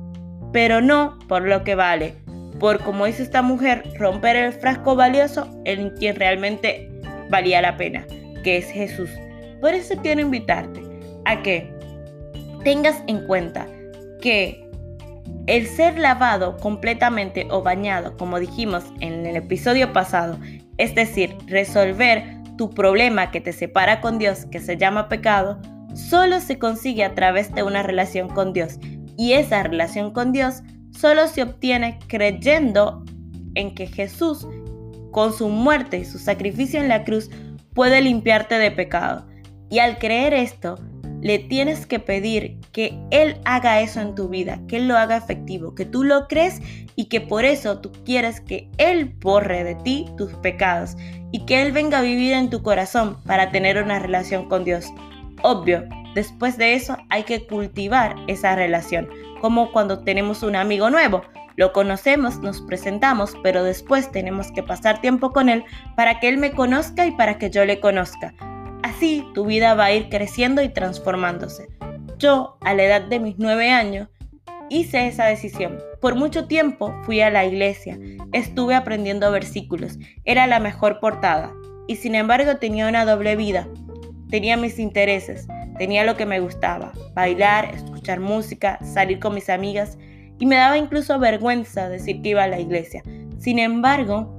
pero 0.53 0.81
no 0.81 1.19
por 1.29 1.43
lo 1.43 1.65
que 1.65 1.75
vale, 1.75 2.15
por 2.59 2.81
como 2.81 3.07
dice 3.07 3.23
esta 3.23 3.43
mujer, 3.43 3.83
romper 3.99 4.37
el 4.37 4.53
frasco 4.53 4.97
valioso 4.97 5.49
en 5.65 5.91
quien 5.91 6.17
realmente 6.17 6.91
valía 7.31 7.61
la 7.63 7.77
pena, 7.77 8.07
que 8.43 8.59
es 8.59 8.67
Jesús. 8.67 9.11
Por 9.61 9.75
eso 9.75 9.95
quiero 10.03 10.21
invitarte 10.21 10.83
a 11.25 11.43
que 11.43 11.71
tengas 12.65 13.03
en 13.07 13.27
cuenta 13.27 13.67
que 14.21 14.67
el 15.47 15.67
ser 15.67 15.99
lavado 15.99 16.57
completamente 16.57 17.47
o 17.51 17.63
bañado, 17.63 18.17
como 18.17 18.41
dijimos 18.41 18.85
en 19.01 19.27
el 19.27 19.37
episodio 19.37 19.93
pasado, 19.93 20.39
es 20.79 20.95
decir, 20.95 21.37
resolver 21.47 22.25
tu 22.59 22.71
problema 22.71 23.31
que 23.31 23.41
te 23.41 23.53
separa 23.53 24.01
con 24.01 24.19
Dios, 24.19 24.47
que 24.47 24.61
se 24.61 24.77
llama 24.77 25.09
pecado, 25.09 25.61
solo 25.97 26.41
se 26.41 26.59
consigue 26.59 27.05
a 27.05 27.15
través 27.15 27.55
de 27.55 27.63
una 27.63 27.83
relación 27.83 28.29
con 28.29 28.53
Dios. 28.53 28.79
Y 29.17 29.33
esa 29.33 29.63
relación 29.63 30.13
con 30.13 30.33
Dios 30.33 30.63
solo 30.91 31.27
se 31.27 31.43
obtiene 31.43 31.99
creyendo 32.07 33.05
en 33.55 33.75
que 33.75 33.87
Jesús, 33.87 34.47
con 35.11 35.33
su 35.33 35.49
muerte 35.49 35.99
y 35.99 36.05
su 36.05 36.19
sacrificio 36.19 36.81
en 36.81 36.89
la 36.89 37.05
cruz, 37.05 37.31
puede 37.75 38.01
limpiarte 38.03 38.59
de 38.59 38.71
pecado. 38.71 39.27
Y 39.71 39.79
al 39.79 39.99
creer 39.99 40.35
esto, 40.35 40.77
le 41.23 41.39
tienes 41.39 41.87
que 41.87 41.99
pedir 41.99 42.61
que 42.73 42.99
Él 43.11 43.41
haga 43.45 43.81
eso 43.81 44.01
en 44.01 44.15
tu 44.15 44.29
vida, 44.29 44.61
que 44.69 44.77
Él 44.77 44.89
lo 44.89 44.97
haga 44.97 45.17
efectivo, 45.17 45.75
que 45.75 45.87
tú 45.87 46.05
lo 46.05 46.29
crees 46.29 46.61
y 46.95 47.07
que 47.07 47.21
por 47.21 47.45
eso 47.45 47.81
tú 47.81 47.91
quieres 48.05 48.41
que 48.41 48.71
Él 48.79 49.15
borre 49.21 49.65
de 49.65 49.75
ti 49.77 50.07
tus 50.17 50.33
pecados 50.35 50.97
y 51.33 51.45
que 51.47 51.63
Él 51.63 51.73
venga 51.73 51.99
a 51.99 52.03
vivir 52.03 52.33
en 52.33 52.51
tu 52.51 52.63
corazón 52.63 53.17
para 53.25 53.51
tener 53.51 53.83
una 53.83 53.99
relación 53.99 54.49
con 54.49 54.65
Dios. 54.65 54.87
Obvio, 55.47 55.85
después 56.15 56.59
de 56.59 56.75
eso 56.75 56.97
hay 57.09 57.23
que 57.23 57.47
cultivar 57.47 58.17
esa 58.27 58.57
relación, 58.57 59.09
como 59.41 59.71
cuando 59.71 60.01
tenemos 60.01 60.43
un 60.43 60.57
amigo 60.57 60.91
nuevo. 60.91 61.23
Lo 61.57 61.73
conocemos, 61.73 62.41
nos 62.41 62.61
presentamos, 62.61 63.35
pero 63.43 63.63
después 63.63 64.11
tenemos 64.11 64.51
que 64.53 64.63
pasar 64.63 65.01
tiempo 65.01 65.33
con 65.33 65.49
él 65.49 65.65
para 65.97 66.21
que 66.21 66.29
él 66.29 66.37
me 66.37 66.51
conozca 66.51 67.07
y 67.07 67.13
para 67.13 67.39
que 67.39 67.49
yo 67.49 67.65
le 67.65 67.81
conozca. 67.81 68.35
Así 68.83 69.25
tu 69.35 69.47
vida 69.47 69.75
va 69.75 69.87
a 69.87 69.93
ir 69.93 70.09
creciendo 70.11 70.63
y 70.63 70.69
transformándose. 70.69 71.69
Yo, 72.19 72.59
a 72.61 72.75
la 72.75 72.85
edad 72.85 73.03
de 73.03 73.21
mis 73.21 73.37
nueve 73.39 73.71
años, 73.71 74.09
hice 74.69 75.07
esa 75.07 75.27
decisión. 75.27 75.79
Por 76.01 76.15
mucho 76.15 76.47
tiempo 76.47 76.95
fui 77.05 77.21
a 77.21 77.31
la 77.31 77.45
iglesia, 77.45 77.99
estuve 78.33 78.75
aprendiendo 78.75 79.31
versículos, 79.31 79.99
era 80.25 80.47
la 80.47 80.61
mejor 80.61 80.99
portada, 81.01 81.53
y 81.87 81.97
sin 81.97 82.15
embargo 82.15 82.57
tenía 82.57 82.89
una 82.89 83.05
doble 83.05 83.37
vida. 83.37 83.69
Tenía 84.31 84.57
mis 84.57 84.79
intereses, 84.79 85.47
tenía 85.79 86.05
lo 86.05 86.17
que 86.17 86.27
me 86.27 86.41
gustaba, 86.41 86.93
bailar, 87.15 87.75
escuchar 87.75 88.21
música, 88.21 88.79
salir 88.85 89.19
con 89.19 89.35
mis 89.35 89.49
amigas 89.49 89.99
y 90.39 90.47
me 90.47 90.57
daba 90.57 90.79
incluso 90.79 91.19
vergüenza 91.19 91.89
decir 91.89 92.23
que 92.23 92.31
iba 92.31 92.45
a 92.45 92.49
la 92.49 92.59
iglesia. 92.59 93.03
Sin 93.39 93.59
embargo, 93.59 94.33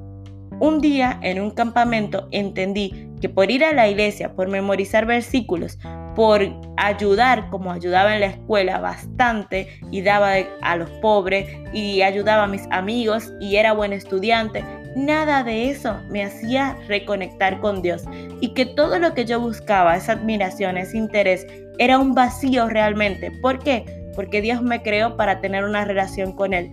un 0.59 0.81
día 0.81 1.19
en 1.21 1.41
un 1.41 1.51
campamento 1.51 2.27
entendí 2.31 3.07
que 3.21 3.29
por 3.29 3.49
ir 3.49 3.63
a 3.63 3.73
la 3.73 3.87
iglesia, 3.87 4.33
por 4.35 4.47
memorizar 4.47 5.05
versículos, 5.05 5.79
por 6.15 6.41
ayudar 6.77 7.49
como 7.49 7.71
ayudaba 7.71 8.15
en 8.15 8.21
la 8.21 8.27
escuela 8.27 8.79
bastante 8.79 9.67
y 9.91 10.01
daba 10.01 10.33
a 10.61 10.75
los 10.75 10.89
pobres 11.01 11.47
y 11.73 12.01
ayudaba 12.01 12.43
a 12.43 12.47
mis 12.47 12.67
amigos 12.71 13.31
y 13.39 13.57
era 13.57 13.73
buen 13.73 13.93
estudiante, 13.93 14.63
nada 14.97 15.43
de 15.43 15.69
eso 15.69 15.99
me 16.09 16.23
hacía 16.23 16.77
reconectar 16.87 17.59
con 17.59 17.81
Dios 17.81 18.03
y 18.41 18.53
que 18.53 18.65
todo 18.65 18.99
lo 18.99 19.13
que 19.13 19.25
yo 19.25 19.39
buscaba, 19.39 19.95
esa 19.95 20.13
admiración, 20.13 20.77
ese 20.77 20.97
interés, 20.97 21.45
era 21.77 21.99
un 21.99 22.13
vacío 22.13 22.67
realmente. 22.67 23.31
¿Por 23.41 23.59
qué? 23.59 23.85
porque 24.17 24.41
Dios 24.41 24.63
me 24.63 24.81
creó 24.81 25.15
para 25.15 25.41
tener 25.41 25.63
una 25.63 25.85
relación 25.85 26.31
con 26.31 26.55
Él. 26.55 26.71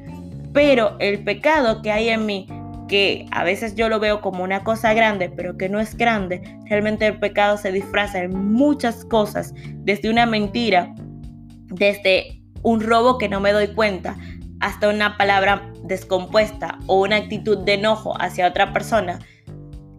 Pero 0.54 0.96
el 0.98 1.22
pecado 1.24 1.82
que 1.82 1.92
hay 1.92 2.08
en 2.08 2.24
mí, 2.24 2.48
que 2.88 3.26
a 3.32 3.44
veces 3.44 3.74
yo 3.74 3.90
lo 3.90 4.00
veo 4.00 4.22
como 4.22 4.42
una 4.42 4.64
cosa 4.64 4.94
grande, 4.94 5.28
pero 5.28 5.58
que 5.58 5.68
no 5.68 5.78
es 5.78 5.94
grande, 5.94 6.40
realmente 6.64 7.06
el 7.06 7.20
pecado 7.20 7.58
se 7.58 7.70
disfraza 7.70 8.22
en 8.22 8.52
muchas 8.52 9.04
cosas, 9.04 9.52
desde 9.84 10.08
una 10.08 10.24
mentira, 10.24 10.94
desde 11.66 12.40
un 12.62 12.80
robo 12.80 13.18
que 13.18 13.28
no 13.28 13.40
me 13.40 13.52
doy 13.52 13.66
cuenta, 13.74 14.16
hasta 14.64 14.88
una 14.88 15.18
palabra 15.18 15.70
descompuesta 15.82 16.78
o 16.86 17.02
una 17.02 17.16
actitud 17.16 17.58
de 17.58 17.74
enojo 17.74 18.14
hacia 18.18 18.48
otra 18.48 18.72
persona. 18.72 19.18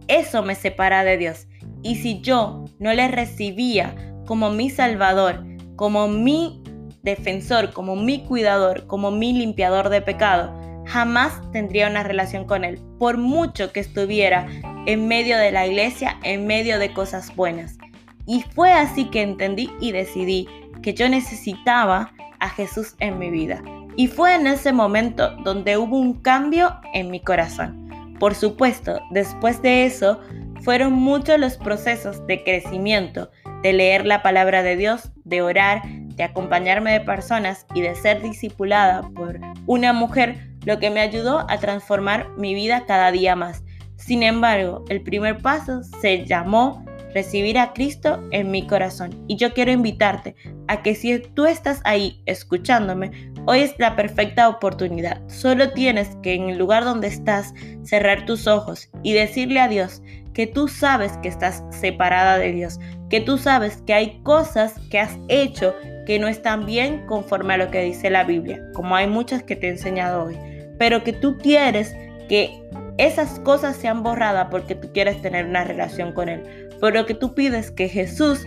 Eso 0.08 0.42
me 0.42 0.56
separa 0.56 1.04
de 1.04 1.16
Dios. 1.16 1.46
Y 1.84 1.94
si 1.94 2.20
yo 2.20 2.64
no 2.80 2.92
le 2.92 3.06
recibía 3.06 3.94
como 4.26 4.50
mi 4.50 4.68
Salvador, 4.68 5.46
como 5.76 6.08
mi 6.08 6.64
defensor, 7.04 7.72
como 7.72 7.94
mi 7.94 8.24
cuidador, 8.24 8.88
como 8.88 9.12
mi 9.12 9.32
limpiador 9.32 9.88
de 9.88 10.02
pecado, 10.02 10.52
jamás 10.84 11.40
tendría 11.52 11.88
una 11.88 12.02
relación 12.02 12.44
con 12.44 12.64
Él, 12.64 12.80
por 12.98 13.18
mucho 13.18 13.72
que 13.72 13.78
estuviera 13.78 14.48
en 14.86 15.06
medio 15.06 15.38
de 15.38 15.52
la 15.52 15.64
iglesia, 15.64 16.18
en 16.24 16.44
medio 16.44 16.80
de 16.80 16.92
cosas 16.92 17.34
buenas. 17.36 17.78
Y 18.26 18.42
fue 18.56 18.72
así 18.72 19.04
que 19.04 19.22
entendí 19.22 19.70
y 19.80 19.92
decidí 19.92 20.48
que 20.82 20.92
yo 20.92 21.08
necesitaba 21.08 22.12
a 22.40 22.48
Jesús 22.48 22.96
en 22.98 23.20
mi 23.20 23.30
vida. 23.30 23.62
Y 23.96 24.08
fue 24.08 24.34
en 24.34 24.46
ese 24.46 24.72
momento 24.72 25.30
donde 25.42 25.78
hubo 25.78 25.98
un 25.98 26.20
cambio 26.20 26.78
en 26.92 27.10
mi 27.10 27.20
corazón. 27.20 27.88
Por 28.18 28.34
supuesto, 28.34 29.00
después 29.10 29.62
de 29.62 29.86
eso, 29.86 30.20
fueron 30.62 30.92
muchos 30.92 31.38
los 31.38 31.56
procesos 31.56 32.26
de 32.26 32.42
crecimiento, 32.42 33.30
de 33.62 33.72
leer 33.72 34.06
la 34.06 34.22
palabra 34.22 34.62
de 34.62 34.76
Dios, 34.76 35.12
de 35.24 35.42
orar, 35.42 35.82
de 35.86 36.24
acompañarme 36.24 36.92
de 36.92 37.00
personas 37.00 37.66
y 37.74 37.82
de 37.82 37.94
ser 37.94 38.22
discipulada 38.22 39.08
por 39.14 39.38
una 39.66 39.92
mujer, 39.92 40.48
lo 40.64 40.78
que 40.78 40.90
me 40.90 41.00
ayudó 41.00 41.46
a 41.48 41.58
transformar 41.58 42.28
mi 42.36 42.54
vida 42.54 42.84
cada 42.86 43.12
día 43.12 43.36
más. 43.36 43.62
Sin 43.96 44.22
embargo, 44.22 44.84
el 44.88 45.02
primer 45.02 45.38
paso 45.38 45.82
se 46.00 46.24
llamó 46.26 46.84
recibir 47.14 47.58
a 47.58 47.72
Cristo 47.72 48.22
en 48.30 48.50
mi 48.50 48.66
corazón. 48.66 49.24
Y 49.26 49.36
yo 49.36 49.54
quiero 49.54 49.72
invitarte 49.72 50.36
a 50.68 50.82
que 50.82 50.94
si 50.94 51.18
tú 51.18 51.46
estás 51.46 51.80
ahí 51.84 52.22
escuchándome, 52.26 53.32
hoy 53.46 53.60
es 53.60 53.74
la 53.78 53.96
perfecta 53.96 54.48
oportunidad. 54.48 55.20
Solo 55.28 55.70
tienes 55.72 56.16
que 56.22 56.34
en 56.34 56.50
el 56.50 56.58
lugar 56.58 56.84
donde 56.84 57.08
estás 57.08 57.54
cerrar 57.84 58.26
tus 58.26 58.46
ojos 58.46 58.90
y 59.02 59.12
decirle 59.12 59.60
a 59.60 59.68
Dios 59.68 60.02
que 60.34 60.46
tú 60.46 60.68
sabes 60.68 61.16
que 61.22 61.28
estás 61.28 61.64
separada 61.70 62.36
de 62.36 62.52
Dios, 62.52 62.78
que 63.08 63.20
tú 63.20 63.38
sabes 63.38 63.82
que 63.86 63.94
hay 63.94 64.20
cosas 64.22 64.74
que 64.90 64.98
has 64.98 65.16
hecho 65.28 65.74
que 66.04 66.18
no 66.18 66.28
están 66.28 66.66
bien 66.66 67.06
conforme 67.06 67.54
a 67.54 67.56
lo 67.56 67.70
que 67.70 67.82
dice 67.82 68.10
la 68.10 68.24
Biblia, 68.24 68.62
como 68.74 68.94
hay 68.94 69.06
muchas 69.06 69.42
que 69.42 69.56
te 69.56 69.68
he 69.68 69.70
enseñado 69.70 70.24
hoy, 70.24 70.36
pero 70.78 71.02
que 71.02 71.12
tú 71.12 71.38
quieres 71.38 71.96
que 72.28 72.50
esas 72.98 73.38
cosas 73.40 73.76
sean 73.76 74.02
borradas 74.02 74.48
porque 74.50 74.74
tú 74.74 74.92
quieres 74.92 75.20
tener 75.22 75.46
una 75.46 75.64
relación 75.64 76.12
con 76.12 76.28
Él, 76.28 76.68
pero 76.80 77.06
que 77.06 77.14
tú 77.14 77.34
pides 77.34 77.70
que 77.70 77.88
Jesús 77.88 78.44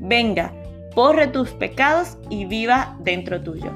venga, 0.00 0.52
borre 0.94 1.28
tus 1.28 1.50
pecados 1.50 2.18
y 2.30 2.44
viva 2.44 2.96
dentro 3.00 3.40
tuyo. 3.40 3.72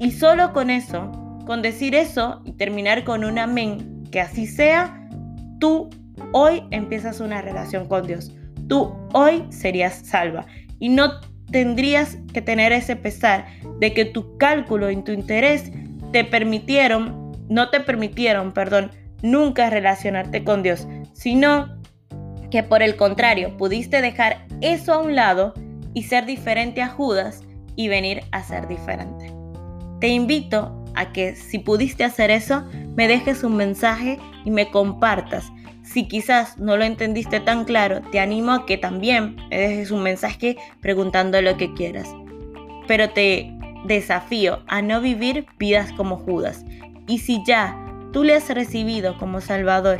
Y 0.00 0.12
solo 0.12 0.54
con 0.54 0.70
eso, 0.70 1.12
con 1.44 1.60
decir 1.60 1.94
eso 1.94 2.40
y 2.46 2.52
terminar 2.52 3.04
con 3.04 3.22
un 3.22 3.38
amén, 3.38 4.02
que 4.10 4.22
así 4.22 4.46
sea, 4.46 5.06
tú 5.60 5.90
hoy 6.32 6.62
empiezas 6.70 7.20
una 7.20 7.42
relación 7.42 7.86
con 7.86 8.06
Dios. 8.06 8.32
Tú 8.66 8.96
hoy 9.12 9.44
serías 9.50 9.94
salva. 9.94 10.46
Y 10.78 10.88
no 10.88 11.20
tendrías 11.50 12.16
que 12.32 12.40
tener 12.40 12.72
ese 12.72 12.96
pesar 12.96 13.44
de 13.78 13.92
que 13.92 14.06
tu 14.06 14.38
cálculo 14.38 14.90
y 14.90 15.02
tu 15.02 15.12
interés 15.12 15.70
te 16.12 16.24
permitieron, 16.24 17.32
no 17.50 17.68
te 17.68 17.80
permitieron, 17.80 18.52
perdón, 18.52 18.92
nunca 19.20 19.68
relacionarte 19.68 20.44
con 20.44 20.62
Dios, 20.62 20.88
sino 21.12 21.78
que 22.50 22.62
por 22.62 22.82
el 22.82 22.96
contrario 22.96 23.54
pudiste 23.58 24.00
dejar 24.00 24.46
eso 24.62 24.94
a 24.94 24.98
un 24.98 25.14
lado 25.14 25.52
y 25.92 26.04
ser 26.04 26.24
diferente 26.24 26.80
a 26.80 26.88
Judas 26.88 27.42
y 27.76 27.88
venir 27.88 28.22
a 28.32 28.42
ser 28.42 28.66
diferente. 28.66 29.39
Te 30.00 30.08
invito 30.08 30.84
a 30.94 31.12
que 31.12 31.36
si 31.36 31.58
pudiste 31.58 32.04
hacer 32.04 32.30
eso, 32.30 32.64
me 32.96 33.06
dejes 33.06 33.44
un 33.44 33.56
mensaje 33.56 34.18
y 34.44 34.50
me 34.50 34.70
compartas 34.70 35.52
si 35.92 36.06
quizás 36.06 36.56
no 36.56 36.76
lo 36.76 36.84
entendiste 36.84 37.40
tan 37.40 37.64
claro, 37.64 38.00
te 38.12 38.20
animo 38.20 38.52
a 38.52 38.64
que 38.64 38.78
también 38.78 39.34
me 39.50 39.58
dejes 39.58 39.90
un 39.90 40.04
mensaje 40.04 40.56
preguntando 40.80 41.42
lo 41.42 41.56
que 41.56 41.74
quieras. 41.74 42.14
Pero 42.86 43.10
te 43.10 43.52
desafío 43.86 44.62
a 44.68 44.82
no 44.82 45.00
vivir 45.00 45.46
vidas 45.58 45.90
como 45.92 46.16
Judas. 46.16 46.64
Y 47.08 47.18
si 47.18 47.42
ya 47.44 47.76
tú 48.12 48.22
le 48.22 48.34
has 48.34 48.48
recibido 48.50 49.18
como 49.18 49.40
Salvador 49.40 49.98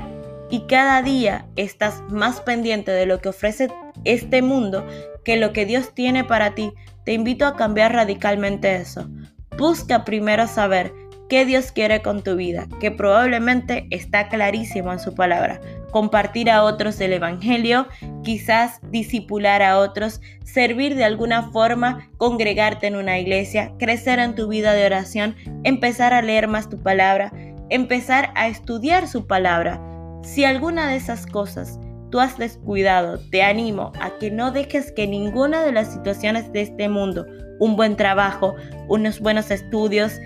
y 0.49 0.61
cada 0.69 1.03
día 1.03 1.47
estás 1.57 2.03
más 2.09 2.41
pendiente 2.41 2.93
de 2.93 3.07
lo 3.07 3.21
que 3.21 3.31
ofrece 3.31 3.69
este 4.05 4.43
mundo 4.43 4.87
que 5.25 5.37
lo 5.37 5.53
que 5.53 5.67
Dios 5.67 5.93
tiene 5.93 6.23
para 6.23 6.55
ti, 6.55 6.73
te 7.05 7.15
invito 7.15 7.47
a 7.47 7.57
cambiar 7.57 7.95
radicalmente 7.95 8.77
eso. 8.77 9.09
Busca 9.57 10.05
primero 10.05 10.47
saber 10.47 10.93
qué 11.31 11.47
Dios 11.47 11.71
quiere 11.71 12.03
con 12.03 12.23
tu 12.23 12.35
vida, 12.37 12.67
que 12.81 12.91
probablemente 12.91 13.87
está 13.91 14.29
clarísimo 14.29 14.93
en 14.93 14.99
su 14.99 15.15
palabra. 15.15 15.61
Compartir 15.93 16.51
a 16.51 16.65
otros 16.65 17.01
el 17.01 17.13
Evangelio, 17.13 17.87
quizás 18.25 18.81
disipular 18.91 19.63
a 19.63 19.79
otros, 19.79 20.21
servir 20.45 20.97
de 20.97 21.05
alguna 21.05 21.51
forma, 21.53 22.11
congregarte 22.17 22.89
en 22.89 22.97
una 22.97 23.19
iglesia, 23.19 23.73
crecer 23.79 24.19
en 24.19 24.35
tu 24.35 24.49
vida 24.49 24.73
de 24.73 24.85
oración, 24.85 25.37
empezar 25.63 26.13
a 26.13 26.21
leer 26.21 26.49
más 26.49 26.69
tu 26.69 26.79
palabra, 26.83 27.33
empezar 27.71 28.33
a 28.35 28.49
estudiar 28.49 29.07
su 29.07 29.29
palabra. 29.29 29.81
Si 30.25 30.45
alguna 30.45 30.89
de 30.89 30.97
esas 30.97 31.27
cosas 31.27 31.79
tú 32.11 32.19
has 32.19 32.39
descuidado, 32.39 33.21
te 33.31 33.45
animo 33.45 33.93
a 34.01 34.19
que 34.19 34.33
no 34.33 34.51
dejes 34.51 34.91
que 34.91 35.07
ninguna 35.07 35.63
de 35.63 35.71
las 35.71 35.93
situaciones 35.93 36.53
de 36.53 36.63
este 36.63 36.89
mundo, 36.89 37.25
un 37.61 37.77
buen 37.77 37.95
trabajo, 37.95 38.57
unos 38.89 39.21
buenos 39.21 39.53
estudios, 39.53 40.19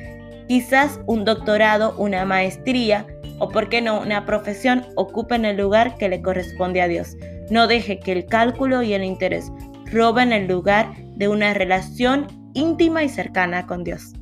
Quizás 0.49 1.01
un 1.07 1.25
doctorado, 1.25 1.95
una 1.97 2.27
maestría 2.27 3.07
o, 3.39 3.49
por 3.49 3.71
qué 3.71 3.81
no, 3.81 4.01
una 4.01 4.27
profesión 4.27 4.85
ocupen 4.95 5.45
el 5.45 5.57
lugar 5.57 5.97
que 5.97 6.09
le 6.09 6.21
corresponde 6.21 6.83
a 6.83 6.89
Dios. 6.89 7.17
No 7.51 7.67
deje 7.67 7.99
que 7.99 8.13
el 8.13 8.27
cálculo 8.27 8.83
y 8.83 8.93
el 8.93 9.05
interés 9.05 9.51
roben 9.87 10.33
el 10.33 10.47
lugar 10.47 10.95
de 11.17 11.29
una 11.29 11.55
relación 11.55 12.27
íntima 12.53 13.05
y 13.05 13.09
cercana 13.09 13.67
con 13.67 13.85
Dios. 13.85 14.13